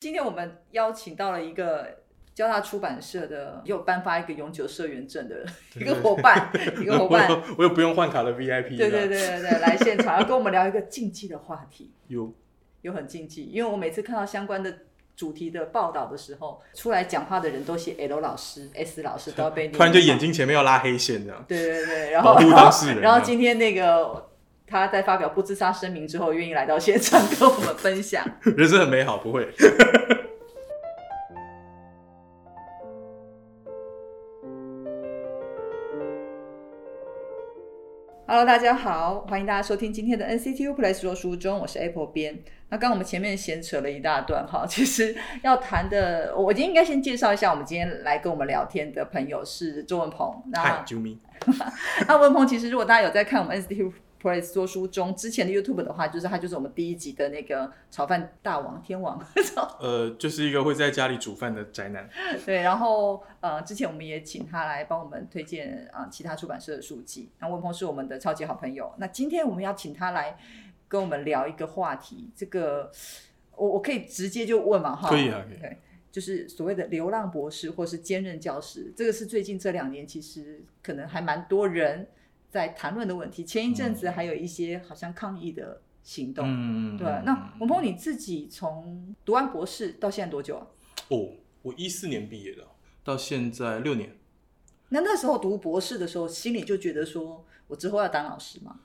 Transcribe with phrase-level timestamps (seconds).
[0.00, 1.98] 今天我们邀请到了一个
[2.34, 5.44] 交大出版社的，又颁发一个永久社员证的
[5.76, 12.32] 一个伙伴，一个伙伴， 我有我有不用换卡的 VIP，对对对对对，来现场要跟我们聊一个禁忌的话题，有。
[12.80, 14.74] 有很禁忌，因为我每次看到相关的
[15.14, 24.29] 主题的报道的时候，出来讲话的人都写 L 老师、S 老师都要被 突然就眼睛前面要拉黑线这样，对对对，然后保护当事人然后今天那个
[24.70, 28.24] 他在发表不自杀声明之后，愿意来到现场跟我们分享。
[28.56, 29.48] 人生很美好，不会。
[38.28, 42.38] Hello，大家好，欢迎大家收听今天的 NCTU Play 说书中，我是 Apple 编。
[42.68, 50.32] 那刚刚我们前面闲扯了一大段哈，其实要谈的，我今天应该先介绍一下，我们今天来跟我们聊天的朋友是周文鹏。
[50.52, 51.18] 那嗨，啾咪，
[52.06, 59.18] 那文鹏其实如果大家有在看我们 NCTU Play 说书中之前的 YouTube 的话，就是他就是我们第一集的那个炒饭大王天王。
[59.80, 62.08] 呃，就是一个会在家里煮饭的宅男。
[62.44, 67.30] 对，然后呃，之前我们也请他来帮我们推荐啊、呃其他出版社的书籍。
[67.38, 68.92] 那文鹏是我们的超级好朋友。
[68.98, 70.36] 那今天我们要请他来
[70.86, 72.90] 跟我们聊一个话题，这个
[73.56, 75.08] 我我可以直接就问嘛哈？
[75.08, 75.76] 可以啊可以对，
[76.12, 82.06] 就是所谓的流浪博士或是兼任教师，这个是最近这两年其实可能还蛮多人
[82.50, 83.44] 在谈论的问题。
[83.44, 86.44] 前一阵子还有一些好像抗议的行动。
[86.46, 90.66] 嗯，对，那文鹏你自己从读完博士到现在多久啊？
[91.08, 91.30] 哦，
[91.62, 92.66] 我一四年毕业的，
[93.02, 94.18] 到现在六年。
[94.88, 98.80] 那那时候读博士的时候，心里就觉得说我之后要当老师吗。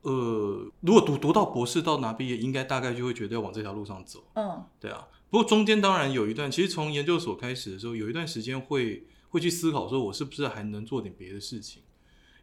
[0.00, 4.24] 呃，如果读读到博士到拿毕业，应该大概就会觉得要往这条路上走。
[4.34, 11.82] 嗯对啊，不过中间当然有一段，其实从研究所开始的时候，有一段时间会会去思考，说我是不是还能做点别的事情。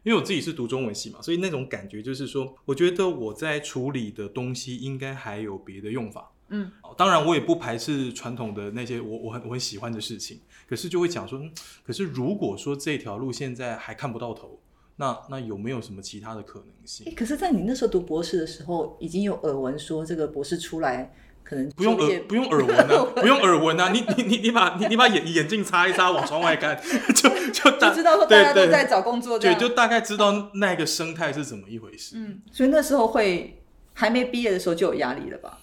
[0.02, 6.32] 因为我自己是读中文系嘛，所以那种感觉就是说，我觉得我在处理的东西应该还有别的用法。
[6.48, 11.52] 嗯，哦当然我也不排斥传统的那些我我很我很喜欢的事情，可是就会讲说，嗯，
[11.84, 14.58] 可是如果说这条路现在还看不到头，
[14.96, 17.12] 那那有没有什么其他的可能性诶？
[17.12, 26.80] 可是，在你那时候读博士的时候，已经有耳闻说这个博士出来可能不用耳不用耳闻啊，不用耳闻啊， 你你你你把你你把眼眼镜擦一擦，往窗外看，
[27.14, 32.16] 就就大就知道说大家都在找工作这对，就大概知道那个生态是怎么一回事。
[32.16, 33.62] 嗯，所以那时候会
[33.94, 35.58] 还没毕业的时候就有压力了吧？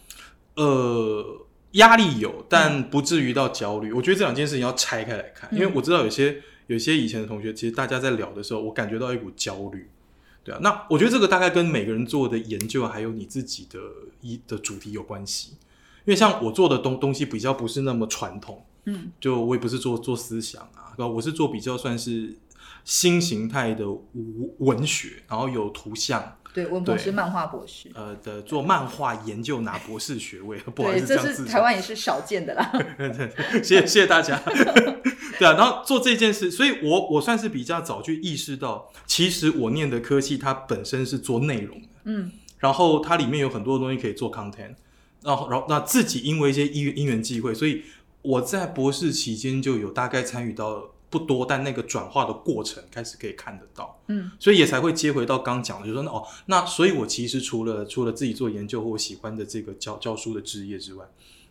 [0.55, 3.93] 呃，压力有，但不至于到焦虑。
[3.93, 9.89] 我觉得这两件事情要拆开来看，因为嗯我知道有些有些以前的同学，其实大家在聊的时候，我感觉到一股焦虑。
[10.43, 13.79] 对啊，那我觉得这个大概跟每个人做的研究，还有你自己的
[14.21, 15.53] 一的主题有关系。
[16.07, 21.07] 因为像我做的东东西比较不是那么传统，嗯，就我也不是做做思想啊，对吧？
[21.07, 22.33] 我是做比较算是
[22.85, 32.71] 新形态的文文学，然后有图像，对，文鹏对是漫画博士，呃的做漫画研究拿博士学位，不好意对，思，这这是台湾也是少见的啦。
[33.61, 34.41] 谢谢谢谢大家。
[35.37, 44.73] 对啊，然后做这件事，所以我我算是比较早去意识到，其实我念的科系它本身是做内容的，嗯然后它里面有很多东西可以做 content，
[45.23, 47.83] 然后然后那自己因为一些因缘因缘际会，所以
[48.21, 53.99] 我在博士期间就有大概参与到不多，但那个转化的过程开始可以看得到。
[54.07, 61.05] 嗯所以也才会接回到刚讲的，就是说哦，那所以我其实除了除了自己做研究或我喜欢的这个教教书的职业之外，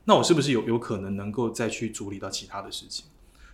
[0.05, 3.07] 那我是不是有有可能能够再去处理到其他的事情？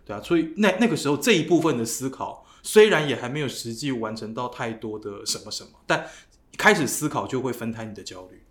[0.05, 6.07] 对啊，所以那那个时候这一部分的思考，虽然也还没有实际完成到太多的什么什么，但
[6.59, 8.42] 开始思考就会分摊你的焦虑。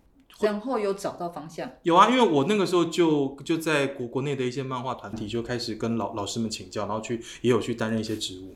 [0.42, 1.70] 然后有找到方向。
[1.82, 8.54] 有啊，因为我那个时候就就在国国内的一些漫画团体就开始跟老老师们请教，然后去也有去担任一些职务，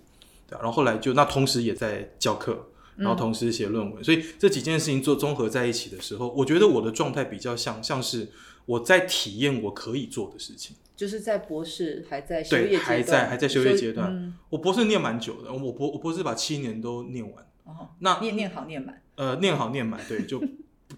[0.48, 8.28] 对啊、然后后来就那同时也在教课，然后同时写论文，所以这几件事情做综合在一起的时候，我觉得我的状态比较像像是
[8.64, 10.76] 我在体验我可以做的事情。
[10.96, 20.42] 就是在博士还在修对业阶段，还在还在修业阶段嗯，我博士念蛮久的，我博我博士把七年都念完，哦，那念念好念满，呃，念好念满，对，就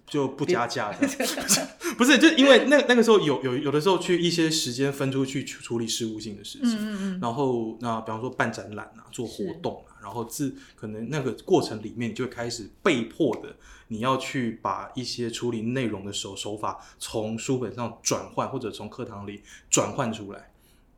[0.06, 1.06] 就不加价的，
[1.96, 13.56] 不是，就因为那那个时候有有有的时候去一些时间分出去处处理事务性的事情，嗯嗯然后那比方说办展览啊，做活动啊，然后自可能那个过程里面，你就会开始被迫的，
[13.88, 20.50] 你要去把一些处理内容的手手法从书本上转换，或者从课堂里转换出来。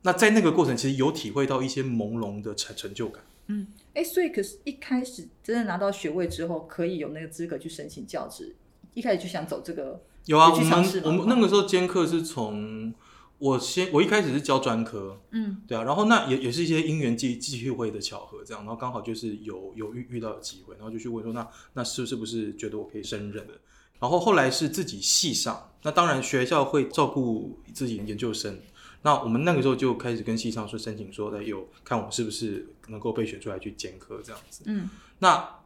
[0.02, 3.22] 那在那个过程，其实有体会到一些朦胧的成成就感。
[3.48, 8.54] 嗯，哎，所以可是一开始真的拿到学位之后，可以有那个资格去申请教职，
[8.94, 12.92] 一开始就想走这个，有啊，我们我们那个时候兼课是从
[13.38, 23.54] 我先我一开始是教专科，嗯对啊，然后那也也是一些因缘际际会的巧合，这样，然后刚好就是有有遇遇到的机会，然后就去问说，那那是是不是觉得我可以胜任的？
[23.98, 28.58] 然后后来是自己系上，那当然学校会照顾自己研究生。
[29.02, 34.62] 那我们那个时候就开始跟系上说申请说，哎，有看我们是不是能够被选出来去兼课这样子。
[34.66, 34.90] 嗯，
[35.20, 35.56] 那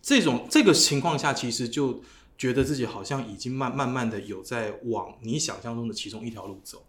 [0.00, 2.00] 这种这个情况下，其实就
[2.38, 6.86] 觉得自己好像已经慢慢慢的有在往你想象中的其中一条路走。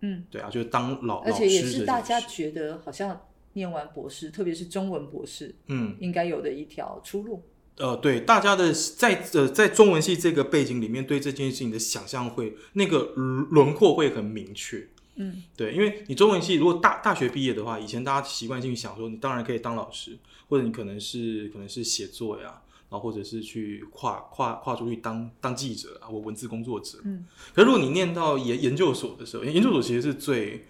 [0.00, 7.44] 嗯，对啊，就是当老而且也是大家觉得好像念完博士，特别是中文博士，嗯应该有的一条出路。
[7.76, 14.88] 呃，对，大家的在呃在中文系这个背景里面，对这件事情的想象会那个轮廓会很明确。
[15.14, 20.18] 嗯对，因为你中文系如果大大学毕业的话，以前大家习惯性想说，你当然可以当老师，
[20.48, 22.60] 或者你可能是可能是写作呀，
[22.92, 26.98] 然后或者是去跨跨跨出去当当记者啊，或文字工作者。
[27.04, 27.24] 嗯，
[27.54, 30.66] 可是如果你念到研研究所的时候，研究所其实是最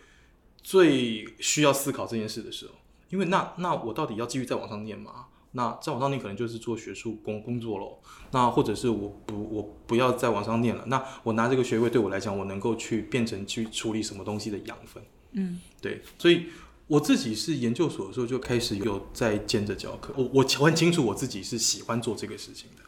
[0.63, 2.75] 最需要思考这件事的时候，
[3.11, 5.27] 因为那那我到底要继续再往上念吗？
[5.55, 7.99] 那再往上念可能就是做学术工工作喽。
[8.31, 15.03] 那或者是我不我不要再往上念了，那我拿这个学位对我来讲，我能够去变成去处理什么东西的养分。
[15.33, 16.47] 嗯对，所以
[16.93, 22.83] 我自己是研究所的时候就开始有在兼着教课，我我我很清楚我自己是喜欢做这个事情的，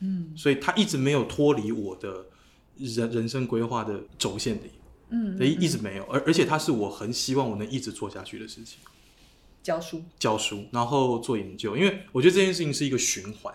[0.00, 0.34] 嗯。
[0.36, 2.26] 所以他一直没有脱离我的
[2.76, 4.70] 人人生规划的轴线里，
[5.08, 8.80] 嗯，一一直没有，而而且它是我很希望我能一直做下去的事情。
[9.62, 10.02] 教书。
[10.18, 13.54] 教书，然后做研究，因为我觉得这件事情是一个循环，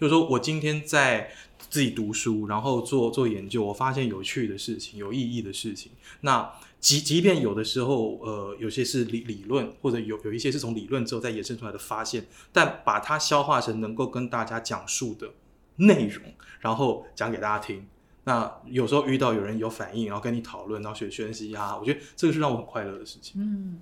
[0.00, 1.30] 就是说我今天在
[1.68, 5.92] 自己读书，然后做做研究，我发现有趣的事情、有意义的事情，
[6.22, 6.50] 那
[6.80, 15.28] 即即便有的时候，呃，有些是理理论，或者有有一些是从理论之后再衍生出来的发现，但把它消化成能够跟大家讲述的
[15.76, 16.22] 内容，
[16.60, 17.86] 然后讲给大家听。
[18.24, 23.40] 那有时候遇到有人有反应，然后跟你讨论，然后学学习啊，我觉得这个是让我很快乐的事情。
[23.40, 23.80] 嗯，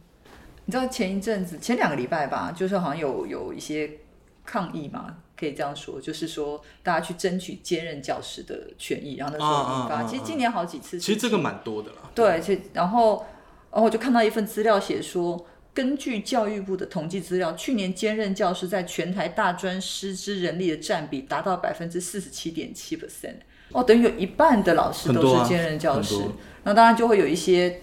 [0.64, 3.98] 你知道前一阵子前两个礼拜吧，就是好像有有一些
[4.44, 12.10] 抗议嘛，可以这样说，就是说大家去争取兼任教师的权益，然后那时候引发，啊啊啊其实今年好几次，其实这个蛮多的啦。
[12.14, 13.24] 对，其实然后
[13.70, 15.46] 然后我就看到一份资料写说。
[15.76, 23.34] 根据教育部的统计资料，去年兼任教师在全台大专师资人力的占比达到百分之四十七点七 percent，
[23.72, 26.18] 哦，等于有一半的老师都是兼任教师。
[26.64, 27.82] 那当然就会有一些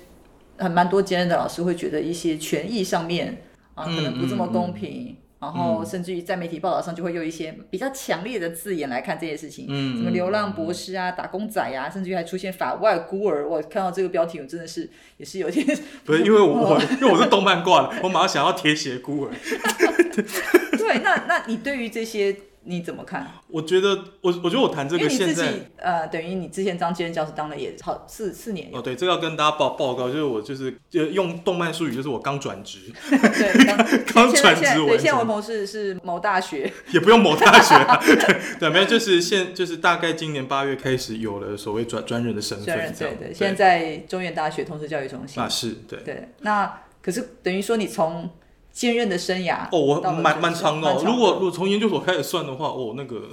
[0.57, 3.43] 很蛮多兼任的老师会觉得一些权益上面
[3.75, 5.15] 啊，可能不这么公平。
[5.43, 13.47] 然后甚至于在媒体报道上就会用一些比较强烈的字眼来看这件事情，嗯什么流浪博士啊、打工仔呀、甚至于还出现法外孤儿。
[13.47, 15.65] 我看到这个标题，我真的是也是有点
[16.05, 19.31] 不是因为我我因为我是动漫挂的，我马上想要铁血孤儿。
[20.77, 20.99] 对。
[21.03, 23.27] 那那你对于这些你怎么看？
[23.47, 32.79] 我觉得我我觉得我谈这个现在己呃，等于你之前当兼任教师当了也好四四年，哦对，这个要跟大家报报告，就是我就是就用动漫术语，就是我刚转职，
[33.09, 38.15] 对，刚 转职我现在对，现在成文鹏是是某大学， 也不用某大学啊，对
[38.59, 42.65] 对，没有，就是现就是大概今年八月开始有了所谓专专任的身份，
[42.97, 45.41] 对对，现在在中原大学通识教育中心。
[45.41, 45.99] 啊，是对。
[46.03, 48.29] 对，那可是等于说你从
[48.73, 51.03] 兼任的生涯哦，我蛮蛮长的、哦。
[51.05, 53.29] 如果如果从研究所开始算的话，哦，那个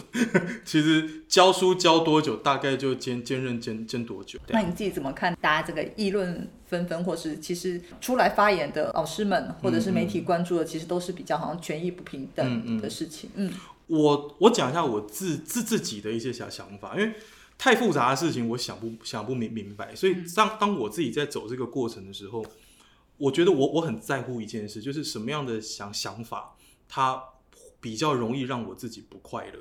[0.67, 4.39] 其实教书教多久，大概就兼兼任兼兼多久。
[4.49, 13.31] 那你自己怎么看大家这个议论纷纷，或是其实出来发言的老师们，或者是媒体关注的，其实都是比较好像权益不平嗯等嗯的事情。
[13.35, 13.51] 嗯
[13.87, 17.15] 我我讲一下我自自自己的一些想想法，因为
[17.59, 22.45] 太复杂的事情我想不想不明明白，所以当当我自己在走这个过程的时候，
[23.21, 26.57] 我觉得我我很在乎一件事，就是什么样的想想法，
[26.89, 27.23] 它
[27.79, 29.61] 比较容易让我自己不快乐。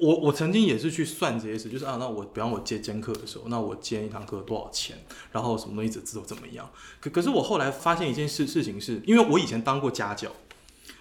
[0.00, 4.98] 我我曾经也是去算这些事，就是啊，那我比方我接兼课的时候，那我接一堂课多少钱，
[5.30, 6.68] 然后什么东西只知道怎么样。
[7.00, 10.32] 可可是我后来发现一件事事情是，因为我以前当过家教，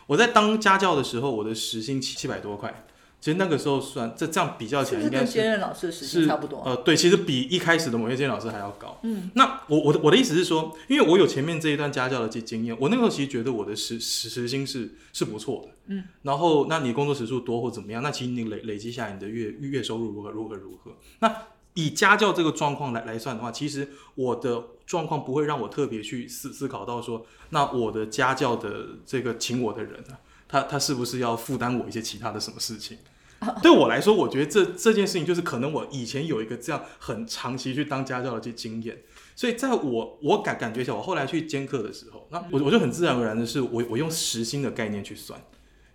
[0.06, 2.86] 我在当家教的时候，我的时薪七七百多块，
[3.22, 6.64] 其实那个时候算这这样比较起来，应该是跟兼任老师的时差不多？
[6.66, 9.00] 呃，对，其实比一开始的某些监老师还要高。
[9.04, 15.70] 嗯，那我我的我的意思是说，因为我有前面这一段家教的经经验，我那个时候其实觉得我的时时时薪是是不错的。
[15.86, 20.98] 嗯，然后那你工作时数多或怎么样，那其实你累累积下来你的月月收入如何如何如何。
[21.20, 21.32] 那
[21.76, 32.98] 以家教这个状况来来算的话，其实我的状况不会让我特别去思思考到说，那我的家教的这个请我的人啊，他他是不是要负担我一些其他的什么事情？
[33.64, 39.02] 对我来说，我觉得这这件事情就是可能我以前有一个这样很长期去当家教的这经验，
[39.36, 45.42] 所以在我我感感觉起来，我后来去兼课的时候，那我我就很自然而然的是我我用时薪的概念去算，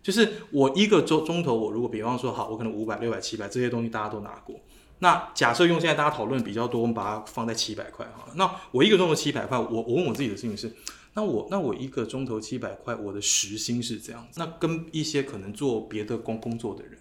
[0.03, 4.59] 就是我一个钟钟头，我如果比方说好，我可能五百、六百、七百这些东西大家都拿过，
[4.99, 10.73] 那假设用现在大家讨论比较多，我们把它放在七百块好了，那我一个钟头七百块，我我问我自己的事情是。
[11.15, 14.39] 那我那我一个钟头七百块，我的时薪是这样子。
[14.39, 16.99] 那跟一些可能做别的工工作的人，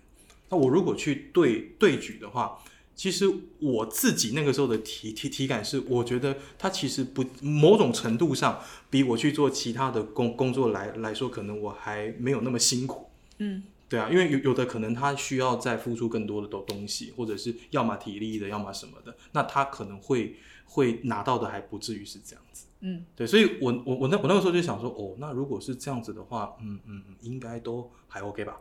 [0.49, 2.59] 那我如果去对对举的话，
[2.95, 3.25] 其实
[3.59, 13.09] 我自己那个时候的体体体感是，我觉得它其实不某种程度上比我去做其他的工工作来来说，可能我还没有那么辛苦。
[13.39, 22.67] 嗯，对啊，因为有有的可能他需要再付出更多的东东西，或者是要么体力的，要么什么的，那他可能会会拿到的还不至于是这样子。
[22.79, 28.57] 嗯，对，所以我我我那我那个时候就想说，哦，那如果是这样子的话，嗯嗯嗯，应该都还 OK 吧？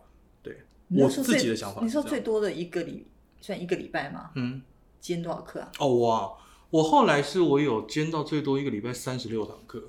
[0.91, 1.81] 对我自己的想法。
[1.83, 3.07] 你说最多的一个礼，
[3.41, 4.31] 算一个礼拜吗？
[4.35, 4.63] 嗯，
[5.01, 5.71] 兼多少课啊？
[5.79, 6.33] 哦哇，
[6.71, 9.83] 我后来是我有兼到最多一个礼拜三十六堂课。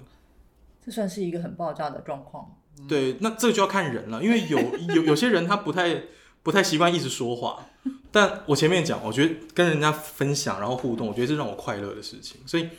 [0.86, 2.58] 这算是一个很爆炸的状况。
[2.88, 4.60] 对，那这个就要看人了，因为有
[4.96, 6.04] 有有些人他不太
[6.44, 7.66] 不太习惯一直说话，
[8.12, 12.70] 但我前面讲，我觉得跟人家分享然后互动，我觉得是让我快乐的事情，所以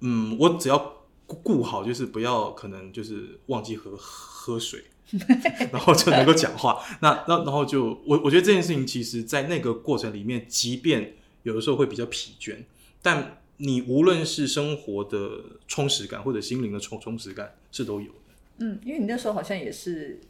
[0.00, 0.78] 嗯，我只要
[1.26, 4.84] 顾顾好，就是不要可能就是忘记喝喝水，
[5.72, 12.56] 然后就能够讲话，那那然后就我我觉得这件事情，其实在那个过程里面，即便有的时候会比较疲倦，
[13.02, 15.30] 但你无论是生活的
[15.68, 18.14] 充实感或者心灵的充充实感是都有的。
[18.58, 20.20] 嗯，因为你那时候好像也是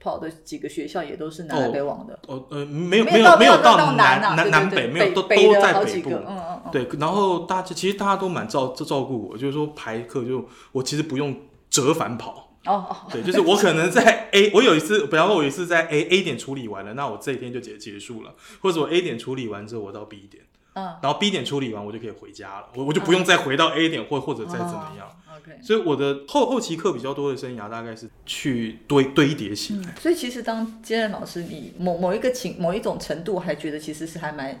[0.00, 5.28] 跑的几个学校也都是南来北往的，哦呃，没有没有没有到到南啊南南北，没有都都
[5.60, 6.10] 在北部。
[6.10, 11.36] 嗯嗯嗯，对，然后大家其实大家都蛮照照照顾我，就是说排课就我其实不用
[11.70, 20.44] 折返跑，哦哦，对，就是我可能在 A，我有一次，比方说我有一次在 A A 点处理完了，那我这一天就结结束了，或者我 A 点处理完之后我到 B 点，
[20.74, 25.06] 嗯，然后 B 点处理完我就可以回家了，我我就不用再回到 A 点或或者再怎么样。
[25.06, 25.58] 哦？OK。
[25.62, 29.80] 所以我的后后期课比较多的生涯大概是去堆堆叠起来。
[29.80, 34.58] 嗯，所以其实当兼任老师，你某某一个情某一种程度，还觉得其实是还蛮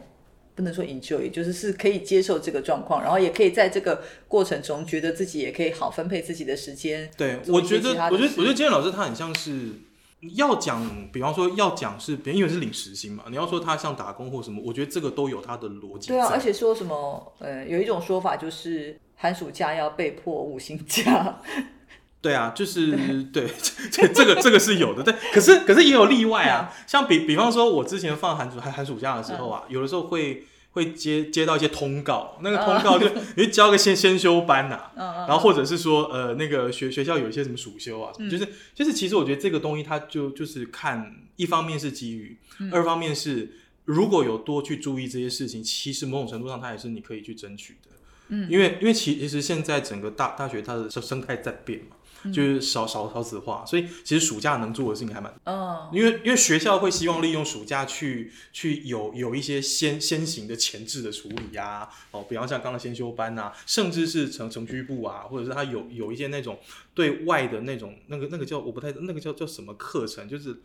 [0.54, 7.10] 不能说 enjoy，就是是可以接受这个状况，然后也可以在这个过程中觉得自己也可以好分配自己的时间。
[7.16, 9.70] 对，我觉得我觉得，我觉得今天老师他很像是
[10.34, 16.14] 要讲，比方说要讲是，因为是领时薪嘛，你要说他像打工或什么，我觉得这个都有他的逻辑在。
[16.14, 21.40] 对啊，而且说什么呃，有一种说法就是寒暑假要被迫五薪假。
[22.24, 23.46] 对啊，就是对，
[23.92, 38.30] 这这个这个是有的，对，可是可是也有例外啊，像比比方说，我之前放寒暑寒寒暑假的时候啊，有的时候会会接接到一些通告，那个通告就你就交个先先修班呐、然后或者是说，呃，那个学学校有一些什么暑修啊，嗯。
[38.30, 42.72] 就是就是，其实我觉得这个东西它就就是看，一方面是机遇，嗯。
[42.72, 43.52] 二方面是
[43.84, 47.90] 如果有多去注意这些事情，其实某种程度上它也是你可以去争取的。
[48.28, 48.48] 嗯。
[48.50, 55.32] 因为因为其其实现在整个大大学它的生生态在变嘛，嗯就是少少少子化，所以其实暑假能做的事情还蛮。
[55.44, 66.58] 嗯因为因为学校会希望利用暑假去去有有一些先先行的前置的处理呀、哦，比方像刚刚先修班呐、甚至是城城区部啊，或者是他有有一些那种
[66.94, 70.56] 对外的那种那个那个叫我不太那个叫叫什么课程，就是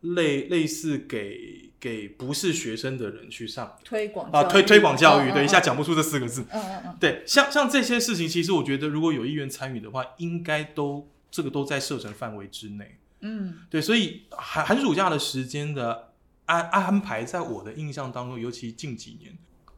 [0.00, 3.66] 类类似给给不是学生的人去上。
[3.66, 4.52] 啊，推广教育。
[4.52, 6.96] 推推广教育，嗯对，一下讲不出这四个字，嗯嗯嗯。
[7.00, 12.98] 对，像像这些事情，其实我觉得如果有意愿参与的话，应该都这个都在射程范围之内。
[13.20, 13.54] 嗯。
[13.70, 16.12] 对，所以寒寒暑假的时间的
[16.46, 19.36] 安安排，在我的印象当中，尤其近几年，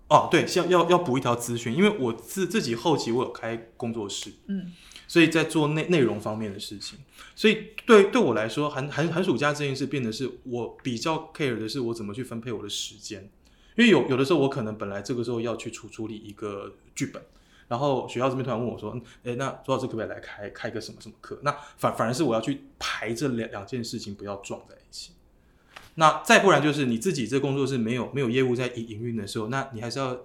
[0.08, 4.72] 哦，对，要要要补一条资讯，因为我自自己后期我有开工作室，嗯
[5.08, 7.00] 所以在做内内容方面的事情，
[7.34, 13.28] 所以对对我来说，寒寒寒暑假这件事变得是我比较 care 的是我怎么去分配我的时间，
[13.74, 17.20] 因为有有的时候我可能本来这个时候要去处处理一个剧本。
[17.68, 25.12] 然后学校这边突然问我说：“哎，那周老师可不可以来开开个什么什么课？”那反反而是我要去排这两两件事情，不要撞在一起。
[25.96, 30.18] 那再不然就是你自己这工作室没有没有业务在营营运的时候，那你还是要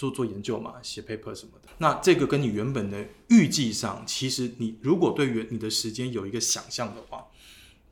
[0.00, 1.68] 做做研究嘛，写 paper 什么的。
[1.76, 7.26] 那这个跟你原本的预计上，其实你如果对原你的时间有一个想象的话，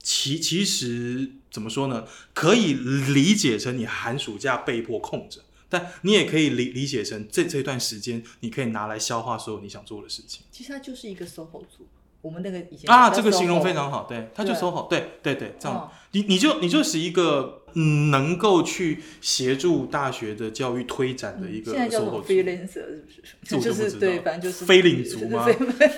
[0.03, 2.07] 其其实怎么说呢？
[2.33, 11.87] 可以理解成你寒暑假被迫空着，但你也可以理理解成这这段时间你可以拿来消化所有你想做的事情其实它就是一个 SOHO 组，
[12.23, 13.11] 我们那个以前啊。
[13.11, 23.05] 这个形容非常好，对，它就 SOHO，，对对对，这样哦你你就你就是一个嗯，能够去协助大学的教育推展的一个嗯现在叫什么 SOHO 组 freelancer 是
[23.41, 23.57] 不是？
[23.57, 25.47] 我就是对，反正就是非领族吗？
[25.47, 25.91] 就是非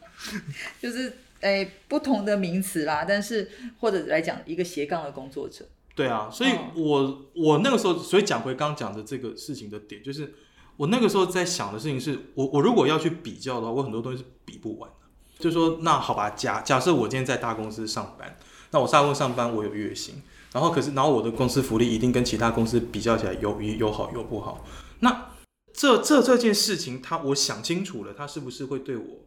[0.80, 3.48] 就是诶、不同的名词啦，但是
[3.78, 10.34] 或者来讲一个斜杠的工作者，对啊，所以哦我、我那个时候，所以讲回刚刚讲的这个事情的点，就是
[10.76, 14.96] 我那个时候在想的事情是，我我如果要去比较的话，我很多东西是比不完的。
[15.38, 18.36] 就说那好吧，假假设我今天在大公司上班，
[18.72, 20.20] 那我大公司上班我有月薪，
[20.52, 24.64] 然后可是然后我的公司福利一定跟其他公司比较起来有有有好有不好，
[25.00, 25.32] 那
[25.72, 29.26] 这这这件事情，他我想清楚了，他是不是会对我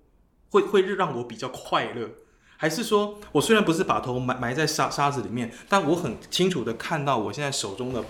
[0.50, 2.10] 会会让我比较快乐？
[2.58, 8.04] 还是说我虽然不是把头埋埋在沙沙子里面，但我很清楚的看到我现在手中的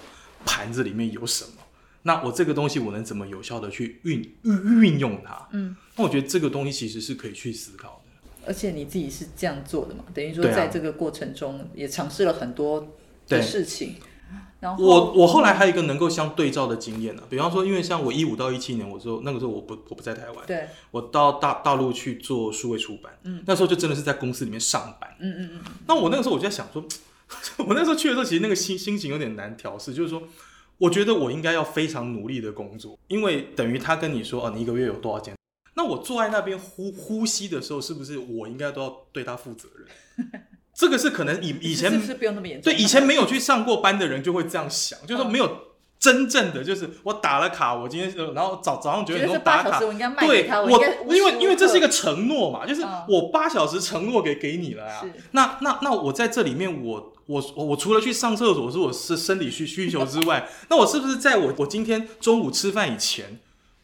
[0.46, 1.62] 盘子里面有什么？
[2.04, 5.48] 那我这个东西我能怎么有效的去运运运用它？
[5.52, 8.30] 嗯，那我觉得这个东西其实是可以去思考的。
[8.48, 10.04] 而且你自己是这样做的嘛？
[10.14, 12.98] 等于说在这个过程中也尝试了很多
[13.32, 13.96] 的对事情。
[14.60, 25.10] 然后我我后来还有一个能够相对照的经验呢、比方说，因为像我一五到一七年，我说那个时候我不我不在台湾，对，我到大大陆去做数位出版，嗯那时候就真的是在公司里面上班。
[25.20, 26.86] 嗯嗯嗯，那我那个时候我就在想说，
[27.66, 30.22] 我那时候去的时候，其实那个心心情有点难调试，就是说，
[30.78, 35.34] 我觉得我应该要非常努力的工作，因为等于他跟你说，哦，你一个月有多少钱？
[35.74, 40.44] 那我坐在那边呼呼吸的时候，是不是我应该都要对他负责任？
[40.74, 42.72] 这个是可能以以前是不是不用那么严重？
[42.72, 45.58] 对以前没有去上过班的人就会这样想，就是说没有
[46.00, 55.12] 真正的就是我打了卡，我今天呃然后早早上九点钟打卡对，我因为因为这是一个承诺嘛，就是嗯我八小时承诺给给你了呀是。
[55.32, 57.14] 那那那我在这里面我。
[57.28, 63.40] 我我我除了去上厕所是我是生理需需求之外， 那我是不是在我我今天中午吃饭以前，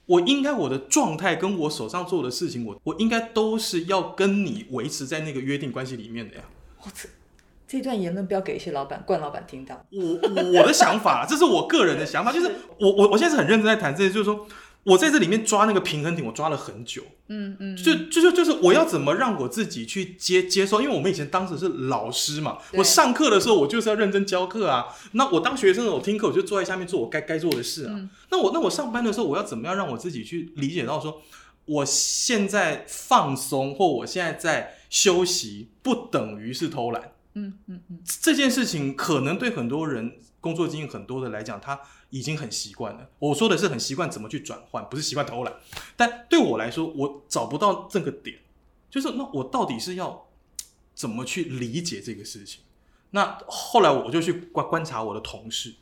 [0.08, 6.42] 我应该我的状态跟我手上做的事情，我我应该都是要跟你维持在那个约定关系里面的呀。
[6.88, 7.10] 我这
[7.68, 9.86] 这段言论不要给一些老板、冠老板听到。
[9.92, 14.48] 我我的想法，这是我个人的想法，就是我我我现在是很认真在谈这些，就是说
[14.84, 17.04] 我在这里面抓那个平衡点，我抓了很久。
[17.28, 24.86] 嗯嗯，就就就就是我要怎么让我自己去接接受，因为我们以前当时是老师嘛，我上课的时候我就是要认真教课啊。
[25.12, 27.92] 那我当学生的我听课我就坐在下面做我该该做的事啊。
[27.94, 31.22] 嗯那我那我上班的时候我要怎么样让我自己去理解到说，
[31.66, 37.14] 我现在放松或我现在在休息，不等于是偷懒。
[37.34, 41.80] 嗯嗯嗯，这件事情可能对很多人工作经验很多的来讲，他
[42.10, 43.10] 已经很习惯了。
[43.20, 45.54] 我说的是很习惯怎么去转换，不是习惯偷懒。
[45.96, 48.40] 但对我来说，我找不到这个点，
[48.90, 50.28] 就是那我到底是要
[50.96, 52.62] 怎么去理解这个事情？
[53.12, 55.76] 那后来我就去观观察我的同事，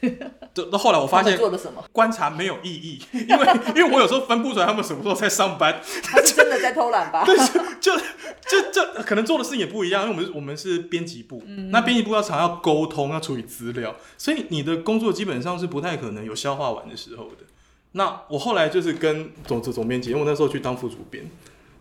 [0.54, 1.84] 对，那后来我发现做了什么？
[1.92, 7.24] 观察没有意义，因为因为我有时候分不出来他们什么时候在上班，他是真的在偷懒吧？
[7.26, 7.36] 对
[7.80, 17.44] 就就就可能做的事情也不一样，因为我们我们是编辑部，嗯那编辑部要常要沟通，要处理资料，所以你的工作基本上是不太可能有消化完的时候的。
[17.92, 21.28] 那我后来就是跟总总总编辑，因为我那时候去当副主编，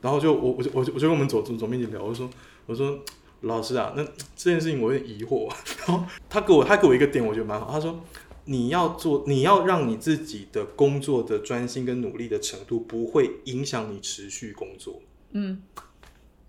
[0.02, 2.30] 然后就我我就我就我就跟我们总总总编辑聊，我说
[2.66, 2.98] 我说
[3.42, 4.04] 老师啊，那
[4.36, 5.50] 这件事情我有点疑惑，
[5.86, 8.00] 然后他给我他给我一个点，我觉得蛮好，他说。
[8.46, 15.00] 你要做，你要让你自己的工作的专心跟努力的程度不会影响你持续工作。
[15.34, 15.62] 嗯，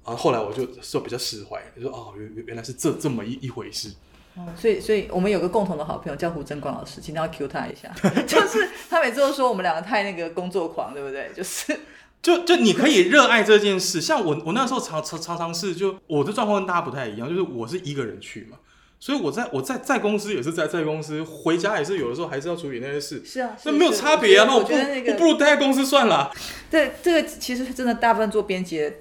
[0.03, 3.91] 然后后来我就就比较释怀，就说哦，原原原来是这这么一一回事。
[4.35, 7.93] 哦所以所以我们有个共同的好朋友叫胡真光老师，请他要 Q 他一下，
[8.27, 11.31] 就是他每次都说我们两个太那个工作狂，对不对？
[11.37, 11.79] 就是
[12.23, 18.59] 就就你可以热爱这件事，像我我那时候常常常常是就我的状况跟大家不太一样，就是我是一个人去嘛，
[18.99, 24.45] 所以我在我在在公司也是在在公司，回家也是有的时候还是要处理那些事，是啊，那没有差别啊。
[24.47, 26.31] 那我我不我不如待在公司算了。
[26.71, 28.93] 这这个其实真的大部分做编辑的，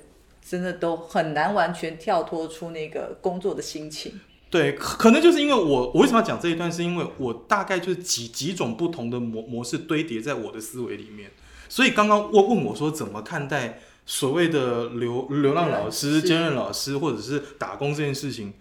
[0.47, 4.19] 真的都很难完全跳脱出那个工作的心情。
[4.49, 11.29] 对，可可能就是因为我我为什么要讲这一段，是因为我大概就是几几种不同的模模式堆叠在我的思维里面，
[11.69, 18.53] 所以刚刚问问我说怎么看待所谓的流流浪老师、兼任老师或者是打工这件事情，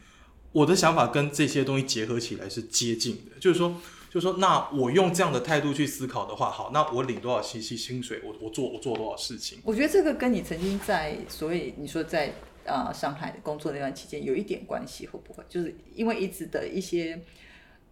[0.52, 3.74] 我的想法跟这些东西结合起来是接近的，就是说。
[4.10, 12.32] 就是说，那我用这样的态度去思考的话，好，那我领多少薪薪薪水，我我做我做多少事情，我觉得这个跟你曾经在所谓你说在
[12.64, 15.44] 呃上海工作那段期间有一点关系，会不会？
[15.46, 17.22] 就是因为一直的一些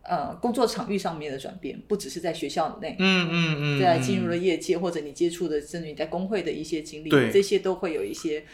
[0.08, 8.44] 呃工作场域上面的转变，不只是在学校内，嗯嗯嗯，在进入了业界或者你接触的，甚至你在工会的一些经历，对这些都会有一些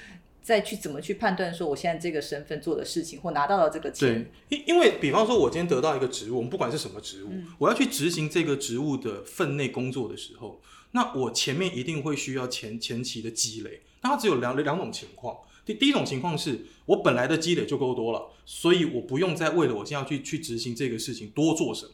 [0.42, 10.60] 再去怎么去判断说我现在这个身份做的事情或拿到了这个钱，对，因因为比方说，我今天得到一个职务，我们不管是什么职务，嗯我要去执行这个职务的分内工作的时候，
[10.92, 13.82] 那我前面一定会需要前前期的积累。
[14.02, 15.36] 那它只有两两种情况。
[15.64, 21.92] 第第一种情况是我本来的积累就够多了，所以我不用再为了我现在要去去执行这个事情多做什么。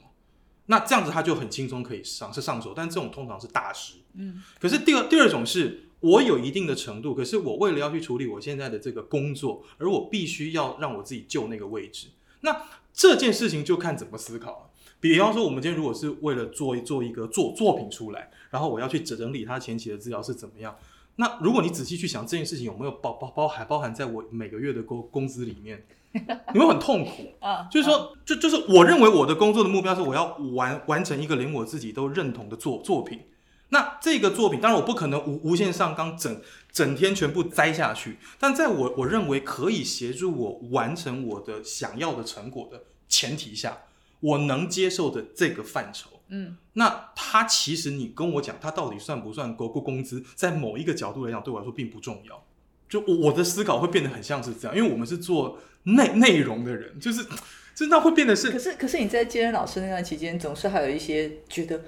[0.66, 3.94] 那这样子他就很轻松可以上是上手，但这种通常是大师。
[4.14, 12.08] 嗯，可是第二第二种是我有一定的程度，可是我为了要去处理我现在的这个工作，而我必须要让我自己就那个位置。
[12.42, 14.70] 那这件事情就看怎么思考了。
[15.00, 20.76] 比方说，我们今天如果是为了做做一个作作品出来，然后我要去整理它前期的资料是怎么样，
[21.20, 25.84] 那如果你仔细去想这件事情有没有包包包含包含在我每个月的工工资里面，
[26.54, 27.34] 你会很痛苦。
[27.40, 33.22] 啊，就是说，就就是我认为我的工作的目标是我要完完成一个连我自己都认同的作作品。
[33.70, 43.78] 那这个作品，当然我不可能无无限上纲，整整天全部栽下去，但在我我认为可以协助我完成我的想要的成果的前提下，
[44.20, 46.17] 我能接受的这个范畴。
[46.28, 52.44] 嗯，那他其实你跟我讲，他到底算不算国库工资，在某一个角度来讲，对我来说并不重要。
[52.88, 57.26] 就我我的思考会变得很像是这样，因为我们是做内内容的人，就是
[57.74, 61.82] 真的会变得是可是可是你在接任老师那段期间，总是还有一些觉得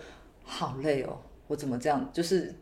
[0.44, 2.10] 好累哦，我怎么这样？
[2.12, 2.54] 就是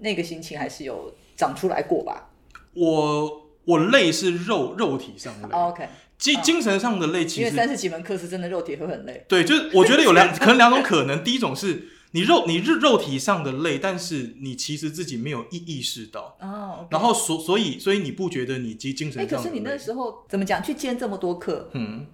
[0.00, 2.30] 那个心情还是有长出来过吧
[2.74, 5.88] 我我累是肉肉体上的累，？OK，
[6.22, 9.24] 精精神上的累其实因为三十几门课是真的肉体会很累。
[9.28, 19.42] 对，就是我觉得有两 可能两种可能，第一种是你肉你肉肉体上的累，但是你其实自己没有意意识到，哦然后所所以所以你不觉得你精精神哎，上的累？
[19.42, 20.62] 可是你那时候怎么讲？
[20.62, 22.06] 去兼这么多课，嗯，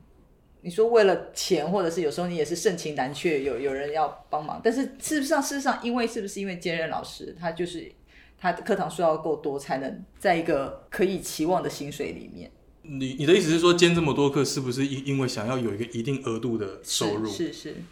[0.62, 7.92] 你说为了钱，或者是有时候你也是盛情难却，有有人要帮忙，但是事实上，事实上，因为是不是因为兼任老师，他就是
[8.40, 12.50] 他的课堂数要够多，才能在一个可以期望的薪水里面
[12.88, 17.30] 你你的意思是说兼这么多课，是不是因因为想要有一个一定额度的收入？
[17.30, 17.82] 是是是，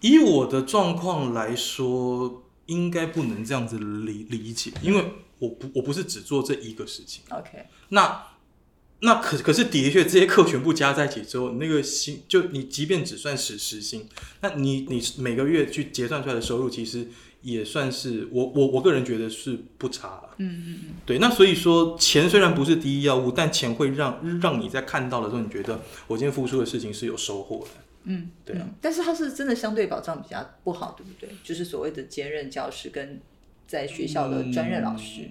[0.00, 7.22] 以我的状况来说，应该不能这样子理理解，因为我不我不是只做这一个事情。
[7.30, 8.26] OK，那
[9.00, 14.08] 那可可是的确，这些课全部加在一起之后，你那个薪就你即便只算实时薪，
[14.40, 17.08] 那你你每个月去结算出来的收入，其实
[17.42, 20.30] 也算是我我我个人觉得是不差了。
[20.38, 27.70] 嗯嗯嗯，对，那所以说钱虽然不是第一要务，但钱会让让你在看到的时候，你觉得我今天付出的事情是有收获的。
[28.04, 31.28] 嗯，对啊嗯但是它是真的相对保障比较不好，对不对？
[31.44, 33.20] 就是所谓的兼任教师跟
[33.66, 35.28] 在学校的专任老师，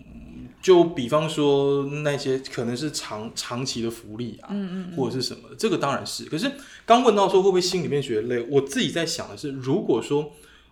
[0.61, 6.25] 就比方说那些可能是长长期的福利啊，嗯嗯或者是什么，这个当然是。
[6.25, 6.49] 可是
[6.85, 10.31] 刚问到说会不会心里面觉得累，我自己在想的是，如果说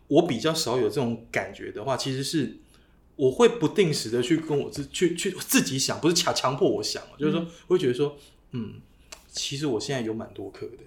[0.10, 2.58] 我比较少有这种感觉的话，其实是
[3.15, 8.17] 我会不定时的去跟我自去去自己想，不是强强迫我想，就是说我会觉得说，
[8.52, 8.82] 嗯，
[9.32, 10.84] 其实我现在有蛮多课的。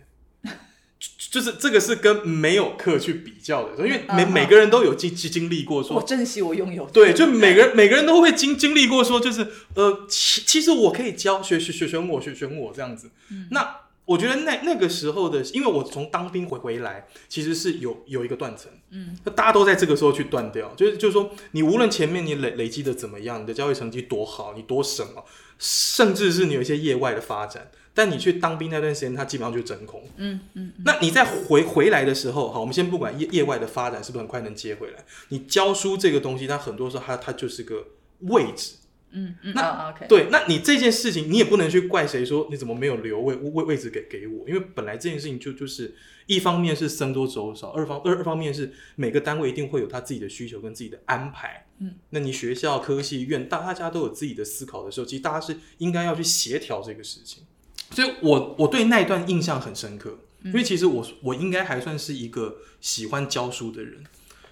[1.03, 13.11] 就就是这个是跟没有课去比较的，因为每嗯每个人都有经经经历过说我珍惜我拥有的，对，就每个人每个人都会经经历过，说就是呃，其其实我可以教学学学选我学选我这样子。
[13.31, 13.49] 嗯。
[13.51, 13.81] 那
[14.13, 25.25] 我觉得那那个时候的，因为我从当兵回回来，其实是有有一个断层，嗯，大家都在这个时候去断掉，就是就是说，你无论前面你累累积的怎么样，你的教育成绩多好，你多什么，
[25.59, 30.03] 甚至是你有一些业外的发展，但你去当兵那段时间，它基本上就真空。
[30.17, 37.87] 嗯嗯那你在回回来的时候，好，我们先不管业业外的发展是不是很快能接回来，你教书这个东西，它很多时候它它就是个
[38.21, 38.75] 位置。
[39.13, 45.95] 嗯嗯，那啊 OK，对，那你这件事情你也不能去怪谁说你怎么没有留位位位置给给我，因为本来这件事情就就是
[46.27, 51.67] 一方面是僧多粥少，二方二二方面是每个单位一定会有他自己的需求跟自己的安排。
[51.79, 57.45] 嗯，那你学校、科系、院大大家都有自己的思考的时候，其实大家是应该要去协调这个事情。
[57.91, 64.03] 所以我我对那一段印象很深刻，因为其实我我应该还算是一个喜欢教书的人，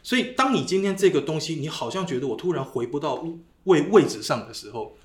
[0.03, 3.25] 所以当你今天这个东西，你好像觉得我突然回不到
[3.65, 4.97] 位位置上的时候，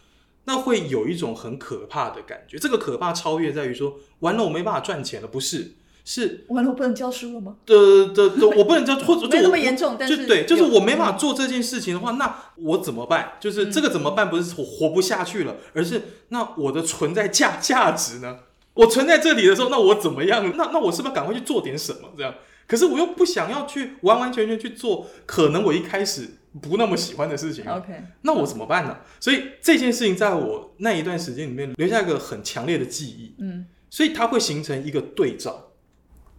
[0.46, 2.58] 那会有一种很可怕的感觉。
[2.58, 7.56] 这个可怕超越在于说，完了我没办法赚钱了，不是，是完了，我不能教书了吗？
[7.66, 13.34] 的的的，我不能教或者 没那么严重，但就是对，就是我没办法做这件事情的话，那我怎么办？
[13.40, 14.30] 就是这个怎么办？
[14.30, 18.40] 不是我活不下去了，而是那我的存在价价值呢？
[18.76, 20.54] 我存在这里的时候，那我怎么样？
[20.58, 22.10] 那那我是不是赶快去做点什么？
[22.18, 22.36] 这样，
[22.68, 27.78] 可是我又不想要去完完全全去做，可能我一开始不那么喜欢的事情啊。
[27.78, 28.98] OK，那我怎么办呢？
[29.20, 35.72] 所以这件事情在我那一段时间里面留下一个很强烈的记忆，嗯所以它会形成一个对照。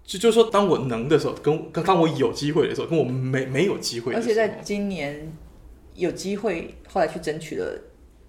[0.05, 5.37] 就就是说，当我能的时候，跟跟当我有机会的时候，跟我没没有机会的时候，而且在今年
[5.95, 7.77] 有机会，后来去争取了，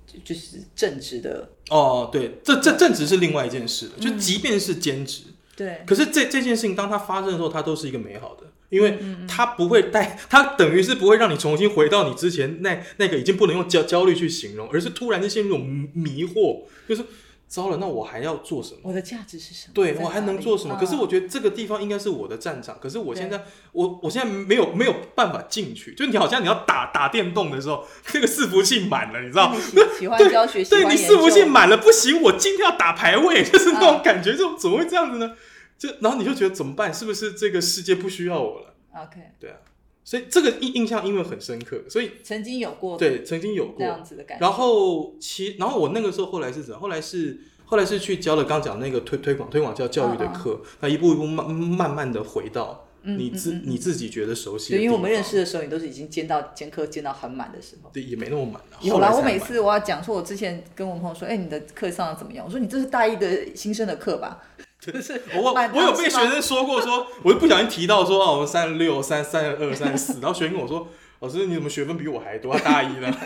[0.07, 3.91] 就就是正职的，哦，对，这这正职是另外一件事了。
[3.99, 17.03] 就即便是兼职，对，可是这这件事情当它发生的时候，它都是一个美好的，因为它不会带， 它等于是不会让你重新回到你之前那那个已经不能用焦焦虑去形容，而是突然间陷入一种迷惑，就是
[17.47, 18.79] 糟了，那我还要做什么？
[18.83, 19.71] 我的价值是什么？
[19.73, 20.73] 对我还能做什么？
[20.75, 29.81] 啊可是我觉得这个地方应该是我的战场，可是我现在我我现在没有没有办法进去，就你好像你要打打电动的时候， 那个伺服器满了，你知道那？
[29.85, 35.31] 你喜喜欢 教学，喜对你伺服器满了不行，我今天要打排位，就是那啊种感觉，就怎么会这样子呢？
[35.77, 36.93] 就然后你就觉得怎么办？
[36.93, 39.57] 是不是这个世界不需要我了？OK，对啊，
[40.03, 46.81] 所以这个印印象因为很深刻，所以曾经有过对曾经有这过，样子的感觉，然后其然后我那个时候后来是怎样？
[46.81, 57.89] 后来是后来是去教了刚讲那个推推广推广教教育的课，那、一步一步慢慢慢的回到你自、嗯嗯嗯你自己觉得熟悉因为我们认识的时候，你都是已经兼到兼课兼到很满的时候。
[57.93, 58.77] 对也没那么满了。
[58.81, 62.45] 有啦，后来我每次我要讲说，我之前跟我朋友说，哎、你的课上的怎么样？
[62.45, 64.41] 我说你这是大一的新生的课吧？
[64.79, 70.87] 就是 我满我有被学生说过说，我就不小心提到说哦，我们三十六、三三十二、三四，然后学生跟我说，
[71.19, 72.53] 老师你怎么学分比我还多？
[72.55, 73.11] 他大一呢？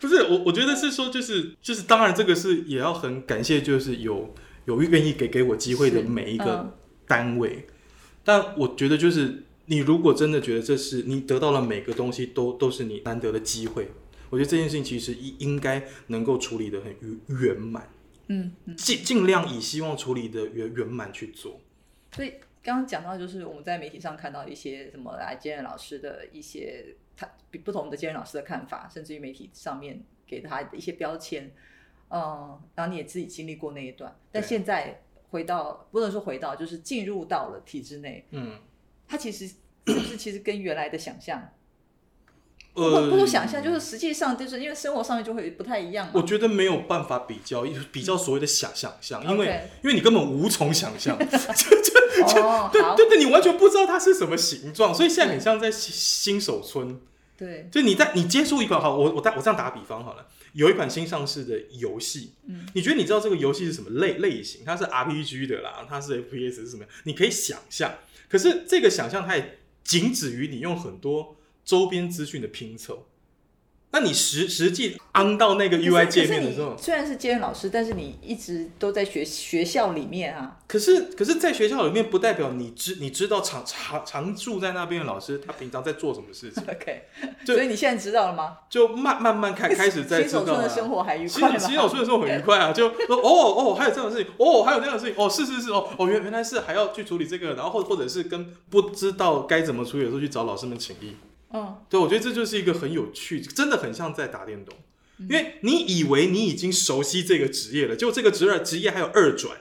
[0.00, 4.34] 不是我，我觉得是说，就是就是，当然这个是也要很感谢，就是有
[4.64, 7.66] 有愿意给给我机会的每一嗯个单位。
[8.24, 13.90] 但我觉得就是你如果真的觉得这是你得到了每个东西都都是你难得的机会，
[14.30, 17.88] 我觉得这件事情其实应应该能够处理的很圆圆满。
[18.28, 21.60] 嗯，尽尽量以希望处理的圆圆满去做。
[22.12, 31.52] 所以刚刚讲到，就是我们在媒体上看到一些什么来兼任老师的一些他比不同的兼任老师的看法，甚至于媒体上面给他的一些标签，
[32.08, 38.58] 嗯，然后你也自己经历过那一段，但现在回到不能说回到，就是进入到了体制内，嗯，
[39.06, 41.52] 他其实是不是其实跟原来的想象，
[42.76, 46.12] 不呃，不说想象，就是实际上就是因为生活上面就会不太一样嘛。
[46.14, 49.46] 我觉得没有办法比较，比较所谓的想想象，因为
[49.82, 57.00] 因为你根本无从想象， 哦，对好，对对对，你完全不知道它是什么形状，所以现在很像在新新手村。
[57.38, 64.62] 对，就你在你接触一款好，我我打我这样打比方好了，有一款新上市的游戏，嗯，你觉得你知道这个游戏是什么类类型？
[64.64, 66.88] 它是 RPG 的啦，它是 FPS 是什么样？
[67.04, 67.94] 你可以想象，
[68.28, 71.35] 可是这个想象它也仅止于你用很多
[71.66, 73.06] 周边资讯的拼凑。
[73.92, 80.58] 那你实实际安到那个 UI 界面的时候虽然是兼任老师，但是你一直都在学学校里面啊。
[80.66, 87.04] 可是可是在学校里面，不代表你知你知道常常常住在那边的老师他平常在做什么事情， OK，
[87.46, 88.58] 所以你现在知道了吗？
[88.68, 90.46] 就慢慢慢开开始在新知道了。
[90.46, 91.58] 手村的生活还愉新快吗？
[91.58, 101.16] 新手村的生活很愉快啊，就说 哦哦，还有这样的事情，哦，还有那样的事情，哦，是是是，哦哦，原原来是还要去处理这个，然后或或者是跟不知道该怎么处理的时候去找老师们请益。
[101.56, 104.76] 嗯，对，我觉得这就是一个很有趣，真的很像在打电动，
[105.18, 109.56] 嗯因为你以为你已经熟悉这个职业了，结果这个职业职业还有二转，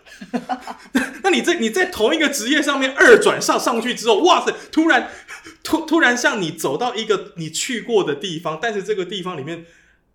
[1.24, 5.10] 那你在你在同一个职业上面二转上上去之后，哇塞，突然
[5.64, 9.66] 突突然像你走到一个你去过的地方，但是这个地方里面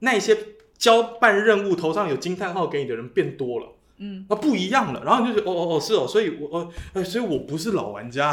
[0.00, 0.36] 那些
[0.76, 3.76] 交办任务头上有惊叹号给你的人变多了。
[4.02, 8.32] 嗯，那不一样了，然后你就觉得哦哦哦是哦，所以我哦，呃所以我不是老玩家，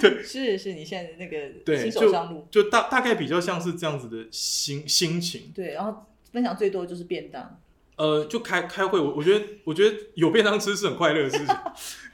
[0.00, 5.52] 是 是，你现在那个对，新手就上路，就大大概比较像是这样子的心心情。
[5.54, 7.60] 对，然后分享最多就是便当。
[7.96, 11.54] 呃，就开开会，我我觉得我觉得有便当吃是很快乐的事情。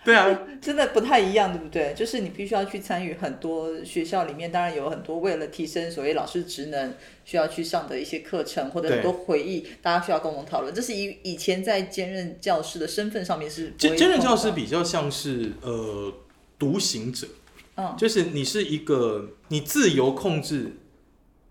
[0.04, 1.94] 对啊， 真的不太一样，对不对？
[1.94, 6.94] 就是你必须要去参与很多学校里面，当然有很多为了提升所谓老师职能
[7.24, 10.74] 需要去上的一些课程，或者很多回忆，大家需要共同讨论。
[10.74, 16.12] 这是以以前在兼任教师的身份上面是兼兼任教师比较像是呃
[16.58, 17.28] 独行者，
[17.76, 20.78] 嗯就是你是一个你自由控制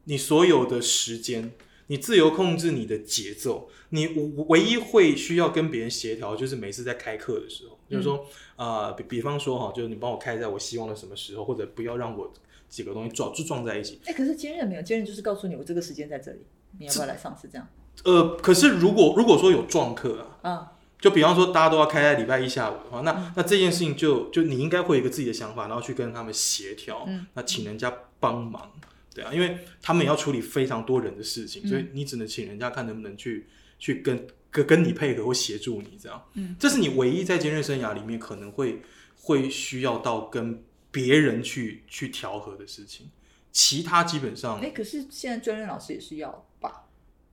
[0.06, 1.52] 你所有的时间，
[1.88, 4.08] 你自由控制你的节奏，你
[4.50, 12.34] 唯一会需要跟别人协调，就是每次在开课的时候，就是说啊、呃比比方说哈，就是你帮我开在我希望的什么时候，或者不要让我
[12.68, 14.00] 几个东西撞就撞在一起。
[14.06, 16.40] 哎，可是兼任没有，兼任就是告诉你我这个时间在这里，
[16.80, 17.38] 你要不要来上？
[17.40, 17.68] 是这样
[18.04, 20.72] 呃，可是如果如果说有撞课啊，啊？
[21.00, 27.28] 就比方说大家都要开在礼拜一下午的话，那那这件事情就就你应该会有一个自己的想法，然后去跟他们协调，嗯。
[27.34, 28.72] 那请人家帮忙，
[29.14, 31.68] 对啊，因为他们也要处理非常多人的事情，嗯。
[31.68, 38.82] 所以你只能请人家看能不能去去跟跟跟你配合或协助你这样，嗯，这是你唯一在兼任生涯里面可能会
[39.22, 43.10] 会需要到跟别人去去调和的事情，
[43.52, 46.85] 其他基本上哎，可是现在专任老师也是要吧？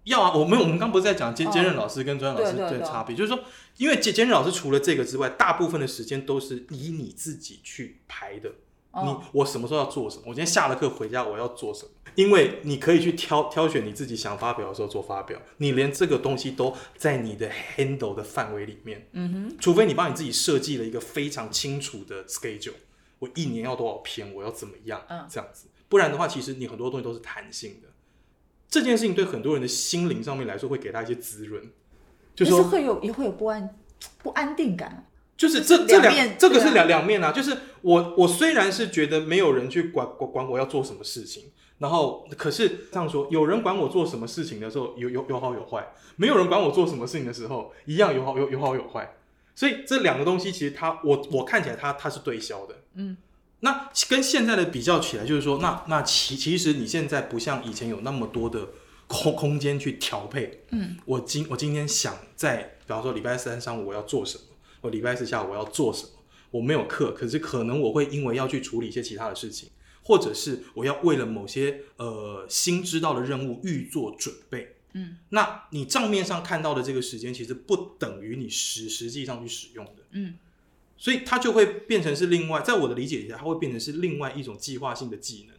[0.04, 3.38] 要啊，我们我们刚不是在讲兼哦兼任老师跟专任老师对对对的差别，就是说，
[3.76, 8.50] 因为兼兼任老师除了这个之外，大部分的时间都是以你自己去排的。
[8.94, 10.24] 你哦，我什么时候要做什么？
[10.26, 11.90] 我今天下了课回家我要做什么？
[12.14, 19.08] 因为你可以去挑挑选你自己想发表的时候做发表，你连这个东西都在你的 handle 的范围里面。
[19.12, 22.74] 嗯哼，除非你帮你自己设计了一个非常清楚的 schedule，
[23.18, 27.88] 我一年要多少篇，我要怎么样，嗯这样子，不然的话，其实你很多东西都是弹性的。
[28.72, 31.62] 这件事情对很多人的心灵上面来说，会给他一些滋润，
[32.35, 33.76] 就是会有也会有不安
[34.22, 35.06] 不安定感。
[35.37, 45.82] 就是就是这这两这个是两两面啊，就是我我虽然是觉得没有人去管管管我要做什么事情，然后可是这样说，有人管我做什么事情的时候，有有有好有坏；
[46.16, 49.16] 没有人管我做什么事情的时候，一样有好有有好有坏。
[49.54, 53.18] 所以这两个东西其实它我我看起来它它是对消的，嗯，
[53.64, 58.70] 那跟现在的比较起来，就是说，那那其其实你现在不像以前有那么多的
[59.07, 64.44] 空空间去调配，嗯，我今我今天想在，比方说礼拜三上午我要做什么，
[64.81, 66.11] 我礼拜四下午我要做什么，
[66.51, 69.70] 我没有课，可是可能我会因为要去处理一些其他的事情，
[70.03, 74.77] 或者是我要为了某些呃新知道的任务预做准备。
[74.94, 80.03] 嗯，那你账面上看到的这个时间，其实不等于你实实际上去使用的。
[80.11, 80.35] 嗯
[81.02, 85.56] 所以它就会变成是另外，在我的理解底下，它会变成是另外一种计划性的技能。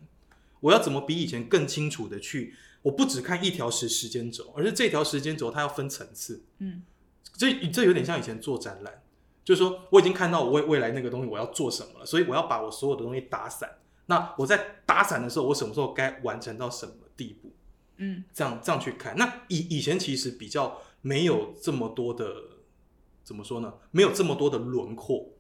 [0.62, 6.46] 我要怎么比以前更清楚的去，我不只看一条时时间轴，而是这条时间轴它要分层次。
[6.60, 6.84] 嗯，
[7.34, 9.04] 这这有点像以前做展览，
[9.44, 13.70] 就是说我已经看到我未未来那个东西我要做什么了，所以我要把我所有的东西打散。
[14.06, 17.52] 那我在打散的时候，我什么时候该完成到什么地步？
[17.98, 19.18] 嗯这样这样去看。
[19.18, 22.34] 那以以前其实比较没有这么多的，
[23.26, 23.74] 怎么说呢？
[23.92, 25.33] 没有这么多的轮廓。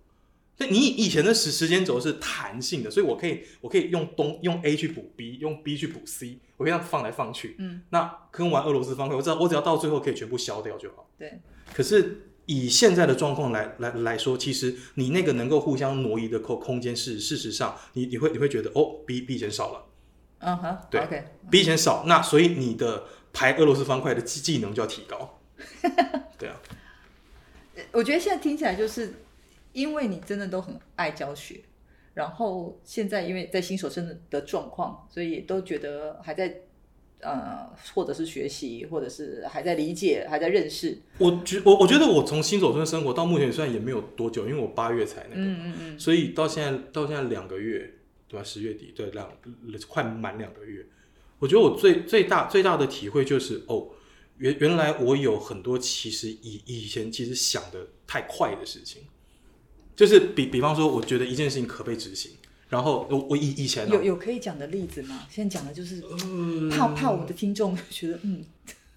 [0.57, 7.55] 那你以前的时时间轴是弹性的，所以我可以我可以用东用 A 去补 B，用 B 去补 C，我可以这样放来放去。
[7.57, 11.09] 嗯，那跟玩俄罗斯方块，我知道我只要到最后可以全部消掉就好。
[11.17, 11.39] 对，
[11.73, 19.85] 可是以现在的状况来来来说，其实你那个能够互相挪移的空空间是，事实上你你会你会觉得哦，比比以前少了。
[20.45, 25.39] 嗯哼，对，OK，比以前少，那所以你的排俄罗斯方块的技技能就要提高。
[26.37, 26.59] 对啊，
[27.93, 29.13] 我觉得现在听起来就是
[29.73, 31.61] 因为你真的都很爱教学，
[32.13, 36.61] 然后现在因为在新手生的的状况，所以都觉得还在
[37.19, 40.97] 呃，或者是学习，或者是还在理解，还在认识。
[41.17, 47.93] 我觉我我觉得我从新手村生活到目前虽然也没有多久，因为我八月才那个，嗯嗯嗯，所以到现在到现在两个月，
[48.27, 48.43] 对吧？
[48.43, 49.29] 十月底对两
[49.87, 50.85] 快满两个月，
[51.39, 53.87] 我觉得我最最大最大的体会就是哦，
[54.37, 59.03] 原原来我有很多其实以以前其实想的太快的事情，
[59.95, 62.31] 就是比比方说，我觉得一件事情可被执行，
[62.69, 65.27] 然后我我以以前、哦、有有可以讲的例子吗？
[65.29, 68.43] 现在讲的就是呃怕怕我的听众觉得嗯，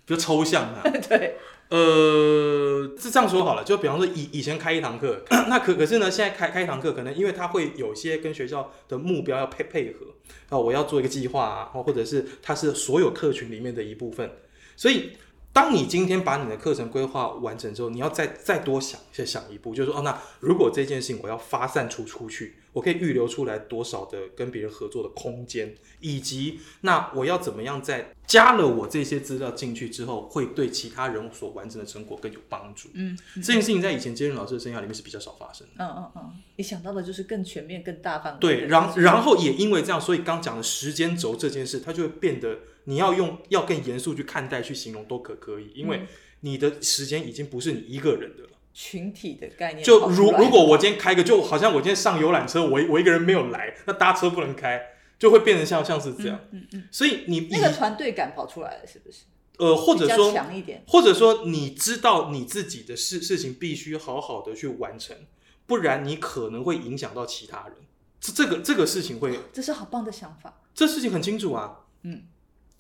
[0.07, 1.37] 比较抽象啊， 对，
[1.69, 10.07] 呃，是这样说好了，就比方说以以前开一堂课， 那可可是呢，现在开开一堂课，可能因为它会有些跟学校的目标要配配合
[10.49, 14.31] 啊，我要做一个计划啊，或者是它是所有客群里面的一部分，
[14.77, 15.11] 所以
[15.57, 32.91] 当你今天把你的课程规划完成之后，你要再再多想再想一步，就是说哦，那如果这件事情我要发散出出去，我可以预留出来多少的跟别人合作的空间，以及那我要怎么样在加了我这些资料进去之后，会对其他人所完成的成果更有帮助。
[32.93, 35.73] 嗯这件事情在以前接任老师的生涯里面是比较少发生的。
[35.83, 46.07] 嗯嗯嗯，你想到的就是更全面、更大范围对，然然后也因为这样，所以刚讲的时间轴这件事，它就会变得你要用要更严肃去看待、去形容都可可以，因为嗯
[46.41, 48.51] 你的时间已经不是你一个人的了。
[48.73, 54.81] 群体的概念就如如果我今天开个，就好像我今天上游览车，我我一个人没有来，那搭车不能开，
[55.19, 56.39] 就会变成像像是这样。
[56.51, 59.21] 嗯嗯，所以你那个团队感跑出来了，是不是？
[59.59, 65.17] 呃，或者说强一点，或者说你知道你自己的事事情必须好好的去完成，
[65.67, 67.77] 不然你可能会影响到其他人。
[68.21, 70.61] 这这个这个事情会，这是好棒的想法。
[70.75, 71.87] 这事情很清楚啊。
[72.03, 72.25] 嗯，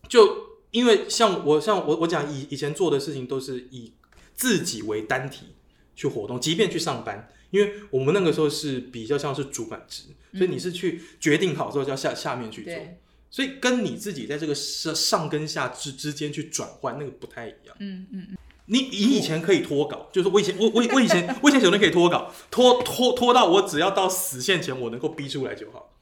[0.09, 3.93] 就因为像我像我我讲以以前做的事情都是以
[4.35, 5.47] 自己为单体
[5.95, 12.75] 去活动，即便去上班，因为我们那个时候是比较像是主管职，所以你是去决定好之后就要下下面去做。
[13.29, 17.77] 所以跟你自己在这个上上跟下之之间去转换，那个不太一样。
[17.81, 25.96] 嗯嗯嗯，你你以前可以脱稿，就是我以前我我我以前我以前有人可以脱稿，拖拖拖到我只要到死线前我能够逼出来就好。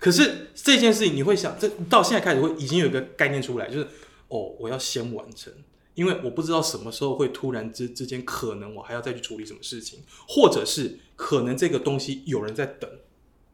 [0.00, 3.86] 可是这件事情你会想，这到现在开始会已经有一个概念出来，就是
[4.28, 5.52] 哦，我要先完成，
[5.94, 12.90] 因为我不知道什么时候会突然之之间可能我还要再去处理什么事情，或者是可能这个东西有人在等，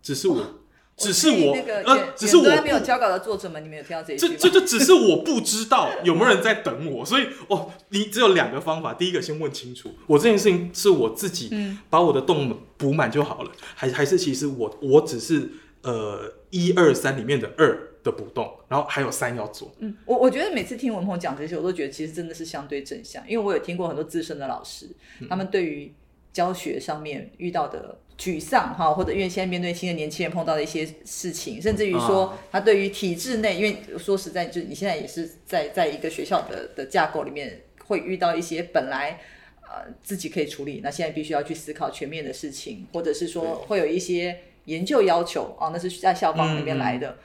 [0.00, 0.60] 只是我
[0.96, 4.34] 只是我那个呃只是我没有交稿的作者们，你们有听到这一句吗？
[4.38, 15.50] 这这就只是我不知道有没有人在等我，所以哦，你只有两个方法，第一个先问清楚，我这件事情是我自己嗯把我的洞补满就好了，还还是其实我我只是
[15.82, 24.88] 呃一二三里面的二的不动，然后还有三要做，嗯，我我觉得每次听文鹏讲这些，我都觉得其实真的是相对正向，因为我有听过很多资深的老师，
[25.20, 25.28] 嗯。
[25.28, 25.92] 他们对于
[26.32, 32.38] 教学上面遇到的沮丧哈，或者因为现在面对新的年轻人碰到的一些事情，甚至于说啊。
[32.52, 39.20] 他对于体制内，因为说实在，就是你现在也是在在一个学校的的架构里面，会遇到一些本来。
[39.68, 47.16] 呃，自己可以处理，那现在必须要去思考全面的事情，或者是说会有一些研究要求啊，那是在校方那边来的，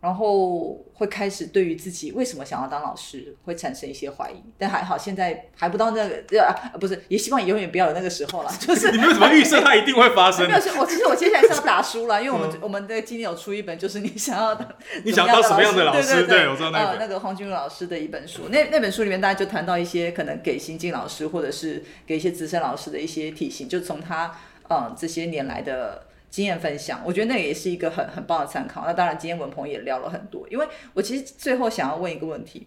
[0.00, 10.60] 然后会开始对于自己为什么想要当老师会产生一些怀疑，但还好现在还不到那个呃、啊、不是，也希望永远不要有那个时候了，就 是你们怎么预设它一定会发生没有，？
[10.60, 24.36] 是我其实我接下来是要打书了，因为我们、我们的今年有出一本，就是你想要的嗯 你想当什么样的老师对对对我知道那本呃，那个黄君如老师的一本书，那那本书里面大家就谈到一些可能给新进老师或者是给一些资深老师的一些提醒，就从他
[24.68, 28.84] 嗯这些年来的经验分享，我觉得那也是一个很很棒的参考。
[28.84, 32.66] 那当然，今天文鹏也聊了很多，因为我其实最后想要问一个问题，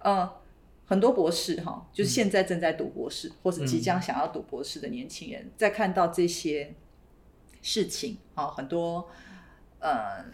[0.00, 0.28] 呃，
[0.86, 6.74] 很多博士哈，就是现在正在读博士、或者即将想要读博士的年轻人，在看到这些
[7.62, 9.08] 事情啊，很多
[9.78, 10.24] 呃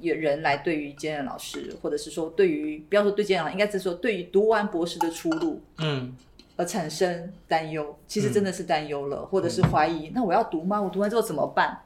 [0.00, 6.16] 有人来对于兼任老师，或者是说对于不要说对兼任老师，应该是说对于读完博士的出路，嗯，
[6.56, 10.80] 而产生担忧，其实真的是担忧了，或者是怀疑，那我要读吗？
[10.80, 11.82] 我读完之后怎么办？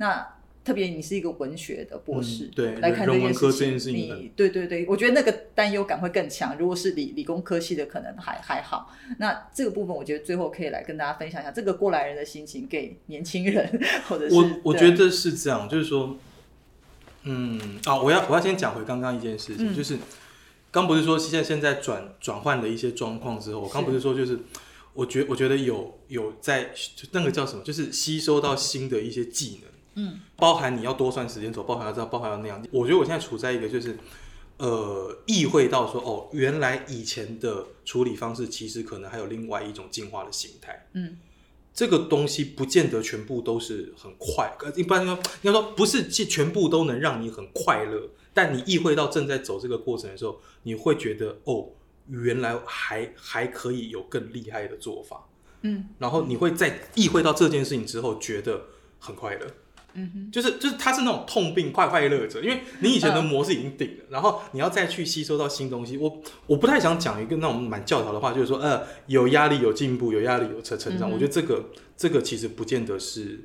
[0.00, 0.26] 那
[0.64, 6.56] 特别你是一个文学的博士，嗯对来看这件事情，你对对对，我觉得那个担忧感会更强。
[6.58, 8.90] 如果是理理工科系的，可能还还好。
[9.18, 16.16] 那这个部分，我觉得最后可以来跟大家分享一下这个过来人的心情，给年轻人或者是我我觉得是这样，就是说，
[17.24, 19.98] 嗯啊，我要我要先讲回刚刚一件事情，嗯就是
[20.70, 24.38] 刚不是说现在现在转转换了一些状况之后，我刚不是说就是。
[24.92, 26.64] 我觉我觉得有有在
[26.96, 32.64] 就那个叫什么，就是吸收到新的一些技能，嗯，包含你要多算时间走，包含要这样，包含要那样。
[32.70, 33.98] 我觉得我现在处在一个就是，
[34.58, 40.88] 呃，意会到说，哦，原来以前的处理方式其实可能还有另外一种进化的形态。
[40.94, 41.18] 嗯
[41.72, 51.68] 这个东西不见得全部都是很快，呃，一般说应该说不是全全部都能让你很快乐，但你意会到正在走这个过程的时候，你会觉得哦，
[52.08, 55.28] 原来还还可以有更厉害的做法，
[55.62, 58.64] 嗯然后你会在意会到这件事情之后，觉得
[58.98, 59.46] 很快乐。
[59.94, 65.96] 嗯哼，就是就是他是那种痛并快快乐着，因为你以前嗯的模式已经定了，然后你要再去吸收到新东西。
[65.96, 71.10] 我我不太想讲一个那种蛮教条的话，就是说呃有压力有进步，有压力有成成长。
[71.10, 73.40] 嗯我觉得这个这个其实不见得是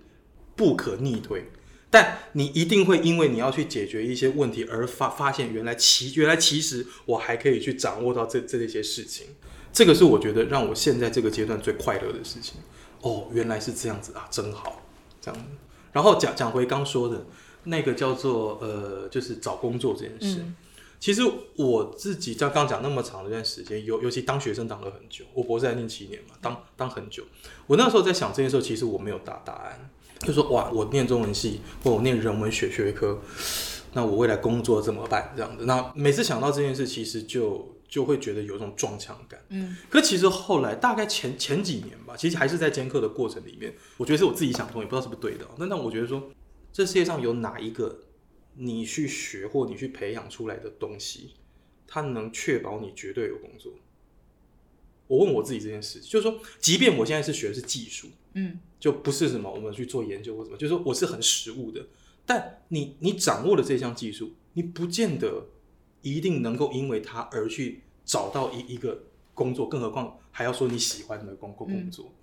[0.56, 1.52] 不可逆推，
[1.90, 9.28] 但你一定会因为你要去解决一些问题而发发现原来其原来其实我还可以去掌握到这这些事情。
[9.74, 12.56] 这个是我觉得让我现在这个阶段最快乐的事情。
[13.02, 14.82] 哦，原来是这样子啊，真好，
[15.20, 15.46] 这样子。
[15.96, 17.26] 然后讲讲回刚说的
[17.64, 20.42] 那个叫做呃，就是找工作这件事。
[20.42, 20.56] 嗯
[20.98, 21.22] 其实
[21.58, 27.24] 我自己在刚讲那么长的一段时间，尤尤其当学生当了很久，我博士还念七年嘛，当当很久。
[27.68, 29.90] 我那时候在想这件事，其实我没有答答案，
[30.22, 33.20] 就说哇，我念中文系或我念人文学学科，
[33.94, 35.32] 那我未来工作怎么办？
[35.36, 39.42] 这样子，那每次想到这件事，其实就就会觉得有一种撞墙感。
[39.48, 45.52] 嗯可其实后来大概前前几年吧，其实还是在兼课的过程里面，我觉得是我自己想通，也不知道是不是对的哦。
[45.58, 46.30] 那那我觉得说，
[46.74, 48.02] 这世界上有哪一个
[48.56, 51.36] 你去学或你去培养出来的东西，
[51.88, 53.72] 它能确保你绝对有工作？
[55.08, 61.88] 我问我自己这件事，就是说，即便我现在是学的是技术，嗯就不是什么我们去做研究或什么，就是说我是很实务的。
[62.26, 65.48] 但你你掌握了这项技术，你不见得
[66.02, 69.04] 一定能够因为它而去找到一一个
[69.34, 72.14] 工作，更何况还要说你喜欢的工工工作。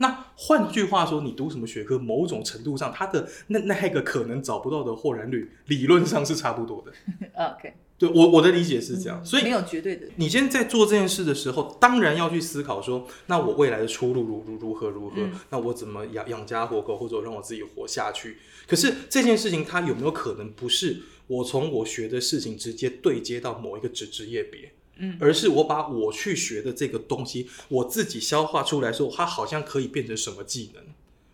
[0.00, 6.92] 那换句话说，你读什么学科，某种程度上，它的那那一个可能找不到的豁然率，理论上是差不多的。
[7.34, 15.16] OK，对我我的理解是这样，所以没有绝对的，你现在在做这件事的时候，当然要去思考说，那我未来的出路如如如何如何？
[15.16, 18.38] 嗯那我怎么养养家活口，或者让我自己活下去？
[18.68, 24.72] 可是这件事情，它有没有可能不是我从我学的事情直接对接到某一个职职业别？
[24.98, 30.82] 嗯而是我把我去学的这个东西，我自己消化出来说，它好像可以变成什么技能？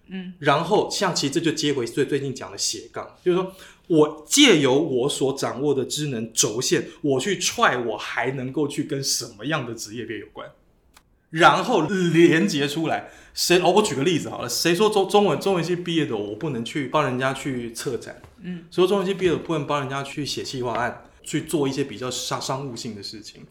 [0.06, 3.52] 嗯然后像其实这就接回最最近讲的斜杠，就是说
[3.86, 10.50] 我借由我所掌握的职能轴线，我去踹，我还能够去跟什么样的职业别有关，
[11.30, 13.10] 然后连接出来。
[13.32, 13.72] 谁哦？
[13.72, 18.22] 我举个例子好了，谁说中中文中文系毕业的我不能去帮人家去策展？
[18.42, 23.42] 嗯，说中文系毕业的不能帮人家去写企划案，去做一些比较商商务性的事情。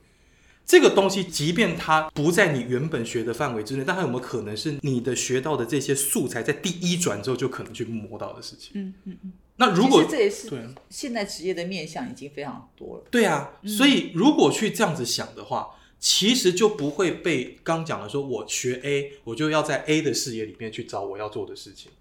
[0.65, 8.71] 这个东西，即便它不在你原本学的范围之内，但它有没有可能是你的学到的这些素材，在第一转之后就可能去摸到的事情？
[8.75, 10.59] 嗯嗯嗯，那如果这也是对。
[10.59, 21.91] 啊现在职业的面向已经非常多了，对啊，所以如果去这样子想的话，其实就不会被刚讲的说，我学 A，我就要在 A 的视野里面去找我要做的事情，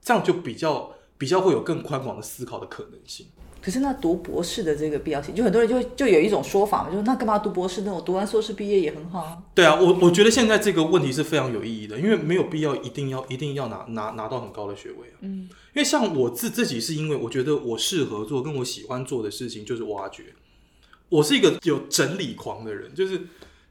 [0.00, 3.26] 这样就比较比较会有更宽广的思考的可能性。
[3.62, 7.94] 可是那读博士的这个必要性，就很多人就就有一种说法嘛，就是那干嘛读博士呢？
[7.94, 9.38] 我读完硕士毕业也很好啊。
[9.54, 15.16] 对啊，我我觉得现在这个问题是非常有意义的，因为没有必要一定要一定要拿拿拿到很高的学位啊。
[15.20, 20.24] 嗯因为像我自自己是因为我觉得我适合做跟我喜欢做的事情就是挖掘，
[21.08, 23.18] 我是一个有整理狂的人，就是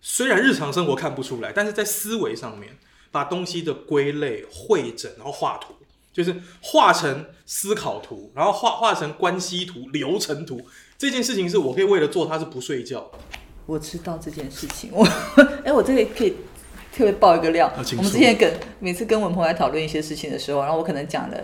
[0.01, 2.75] 虽然日常生活看不出来，但是在思维上面
[3.11, 5.75] 把东西的归类、会诊，然后画图，
[6.13, 10.61] 就是画成思考图，然后画画成关系图、流程图。
[10.97, 13.09] 这件事情是我可以为了做它是不睡觉。
[13.65, 15.07] 我知道这件事情，我
[15.63, 16.31] 哎，我这个可以
[16.93, 17.67] 特别爆一个料。
[17.67, 21.41] 啊我们之前跟每次跟文鹏来讨论一些事情的时候，然后我可能讲了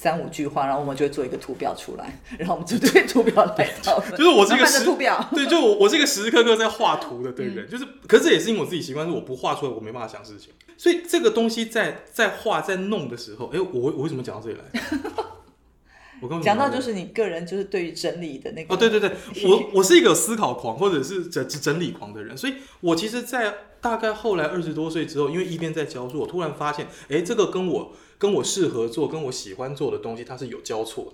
[0.00, 4.10] 三五句话，然后我们就会做一个图表出来， 然后我们就对图表来讨论。
[4.12, 5.26] 就是我是一个时图表。
[5.34, 14.80] 对，就我我是一个时时刻刻在画图的对人，就是，可是这也是因为我自己习惯，是我不画出来我没办法想事情，所以这个东西在在画在弄的时候，哎、我我为什么讲到这里来？
[16.22, 19.10] 我刚刚讲到就是你个人就是对于整理的那个哦，对对对，
[19.44, 31.12] 我我是一个思考狂或者是整整理狂的人，所以我其实，在大概后来二十多岁之后，因为一边在教书，我突然发现，哎，这个跟我跟我适合做、跟我喜欢做的东西，它是有交错的。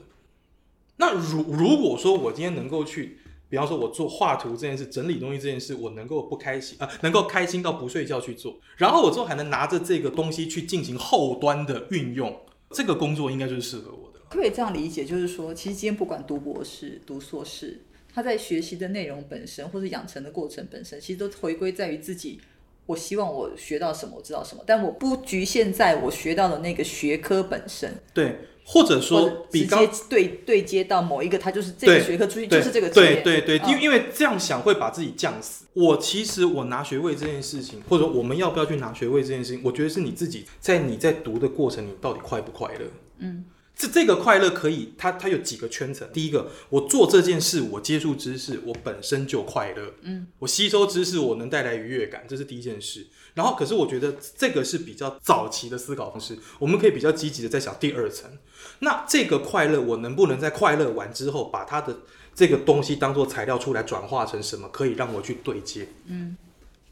[0.96, 12.40] 那如如果说我今天能够去，比方说我做画图这件事、整理东西这件事，我能够不开心啊、能够开心到不睡觉去做，然后我之后还能拿着这个东西去进行后端的运用，
[12.70, 14.20] 这个工作应该就是适合我的。
[14.28, 17.82] 可不可以这样理解，就是说，其实今天不管读博士、读硕士，
[18.12, 22.40] 他在学习的内容本身，或者养成的过程本身，其实都回归在于自己。
[22.86, 32.90] 我希望我学到什么，我知道什么，但我不局限在我学到的那个学科本身，对，或者说直接对对接到某一个，它就是这个学科出去就是这个。
[32.90, 35.64] 对对对，嗯因为因为这样想会把自己降死。
[35.72, 42.86] 我其实我拿学位这件事情，或者我们要不要去拿学位这件事情，我觉得是你自己在你在读的过程，你到底快不快乐？
[43.18, 43.44] 嗯，
[43.76, 46.08] 这这个快乐可以，它它有几个圈层。
[46.12, 49.94] 第一个，我做这件事，我接触知识，我本身就快乐。
[50.02, 53.06] 嗯，我吸收知识，我能带来愉悦感，这是第一件事。
[53.34, 58.30] 然后，可是我觉得这个是比较早期的思考方式，我们可以比较积极的在想第二层。
[58.78, 61.98] 那这个快乐，我能不能在快乐完之后，把它的
[62.32, 65.88] 这个东西当做材料出来，转化成什么可以让我去对接？
[66.06, 66.36] 嗯，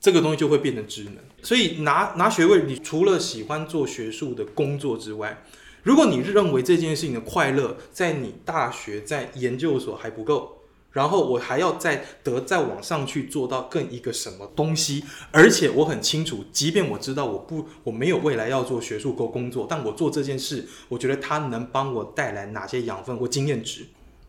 [0.00, 1.18] 这个东西就会变成职能。
[1.44, 5.44] 所以拿拿学位，你除了喜欢做学术的工作之外，
[5.82, 10.58] 如果你认为这件事情的快乐在你大学在研究所还不够，
[10.92, 15.02] 然后我还要再得再往上去做到更一个什么东西，
[15.32, 23.86] 而且我很清楚，即便我知道我不我没有未来要做学术工工作，但我做这件事，我觉得它能帮我带来哪些养分或经验值，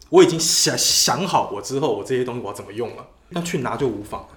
[0.09, 4.27] 我已经想想好我之后我这些东西我要怎么用了，那去拿就无妨。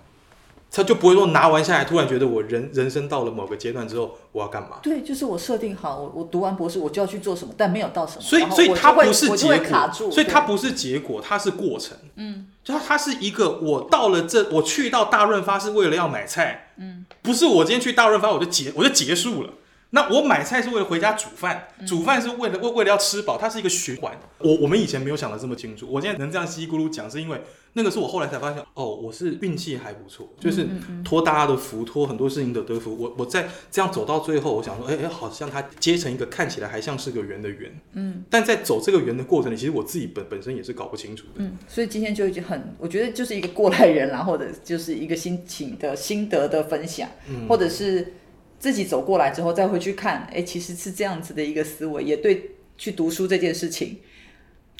[0.70, 4.78] 他就不会说拿完下来，突然觉得我人人生到了某个阶段之后，我要干嘛？
[4.82, 11.96] 对，就是我设定好，我我读完博士我就要去做什么，但没有到什么，所以所以它不是结果，所以它不是结果，它是过程。
[12.16, 19.50] 嗯，就它它是一个，我到了这，我去到大润发是为了要买菜，嗯，不是我今天去大润发我就结我就结束了。
[19.90, 24.12] 那我买菜是为了回家煮饭，煮饭是为了为为了要吃饱，它是一个循环。
[24.38, 27.40] 我我们以前没有想的这么清楚，我现在能这样稀里咕噜讲，是因为
[27.78, 30.66] 那个是我后来才发现，哦，我是运气还不错，就是
[31.04, 32.96] 托大家的福，托很多事情的得福。
[32.98, 41.32] 我我在这样走到最后，我想说，哎、哎，好像它接成一个看起来还像是个圆的圆，嗯，但在走这个圆的过程里，其实我自己本本身也是搞不清楚的。
[41.36, 48.14] 嗯，所以今天就已经很，我觉得就是一个过来人啦，或者就是一个心情的心得的分享，嗯或者是
[48.58, 53.98] 自己走过来之后再回去看，哎，其实是这样子的一个思维，也对去读书这件事情对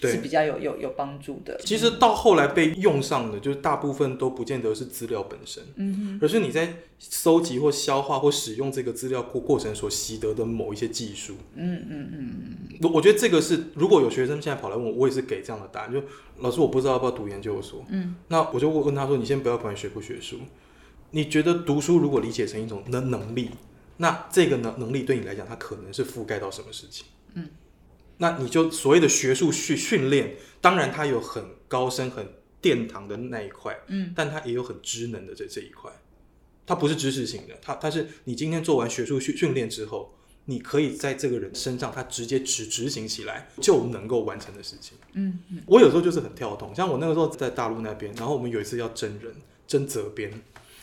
[0.02, 1.58] 是比较有有有帮助的。
[1.64, 11.34] 其实到后来被用上的，就是大部分都不见得是资料本身，嗯而是你在收集或消化或使用这个资料过过程所习得的某一些技术。
[11.54, 16.02] 嗯嗯嗯我我觉得这个是，如果有学生现在跑来问我，我也是给这样的答案，就
[16.38, 20.36] 老师我不知道要不要读研究所，嗯，那我就问问他说，你先不要管学不学书，
[21.12, 23.50] 你觉得读书如果理解成一种能能力，
[23.96, 27.06] 那这个能能力对你来讲，它可能是覆盖到什么事情？
[28.18, 32.26] 那你就所谓的学术训训练，当然它有很高深、很
[32.60, 35.90] 殿堂的那一块，嗯，但它也有很知能的这这一块，
[36.66, 40.14] 它不是知识型的，它它是你今天做完学术训训练之后，
[40.46, 44.96] 你可以在这个人身上，他直接执执行起来就能够完成的事情。
[45.12, 49.34] 嗯嗯，我有时候就是很跳动，像我那个时候在大陆那边，然后我们有一次要征人，
[49.66, 50.32] 征责编，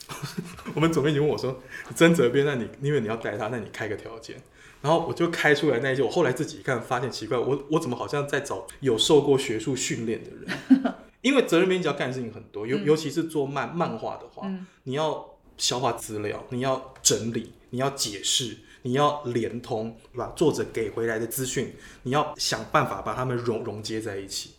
[0.76, 1.62] 我们总编辑问我说，
[1.96, 4.42] 征责编，那你因为你要带他，那你开个条件。
[4.84, 10.94] 然后我就开出来那一些，我后来自己一看，发现奇怪，我我怎么好像在找有受过学术训练的人？
[11.24, 14.46] 因为责任编辑要干的事情很多，尤、尤其是做漫漫画的话，
[14.84, 20.34] 你要消化资料，你要整理，你要解释，你要连通，对吧？
[20.36, 24.50] 作者给回来的资讯，你要想办法把它们融融接在一起。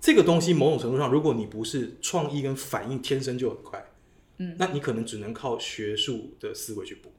[0.00, 3.84] 这个东西某种程度上，如果你不是创意跟反应天生就很快，
[4.38, 7.10] 嗯，那你可能只能靠学术的思维去补。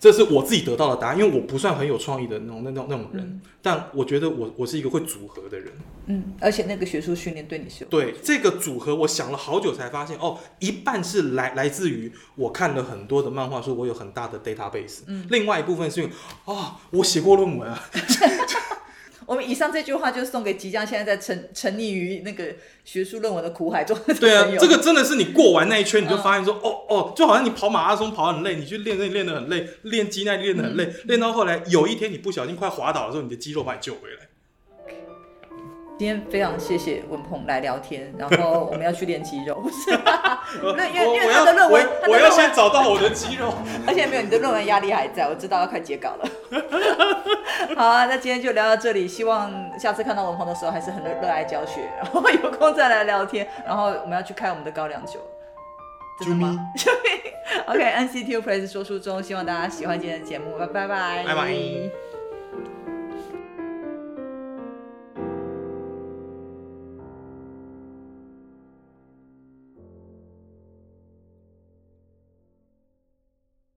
[0.00, 5.70] 这是我自己得到的答案，因为我不算很有创意的那种那种那种人，但我觉得我我是一个会组合的人。
[6.06, 16.12] 嗯，而且那个学术训练对你是有对这个组合，我想了好久才发现，哦，一半是来来自于我看了很多的漫画书，我有很大的 database，嗯，另外一部分是因为
[16.46, 17.84] 啊、我写过论文啊，
[19.30, 22.46] 我们以上这句话就送给即将现在在沉沉溺于那个
[22.84, 26.18] 学术论文的苦海中的对啊这个真的是你过完那一圈，你就嗯。
[26.20, 30.94] 发现说，哦哦，就好像你跑马拉松跑得很累，你去练练练得很累，练肌耐力练得很累，嗯。
[31.04, 34.29] 练到后来有一天你不小心快滑倒的时候，你的肌肉把你救回来。
[36.00, 39.90] 今天非常谢谢文鹏来聊天，然后我们要去练肌肉， 不是？
[39.90, 43.52] 呃那因为因为他的论文我我要先找到我的肌肉。
[43.86, 46.26] 而且没有你的论文压力还在，我知道要快截稿了。
[47.76, 55.20] 好啊，那今天就聊到这里，希望下次看到文鹏的时候还是很热热爱教学，然后有空再来聊天，然后我们要去开我们的高粱酒。
[56.18, 56.58] 真的吗
[57.66, 61.52] ？OK，NCTU Place 说书中，希望大家喜欢今天的节目，拜拜拜拜拜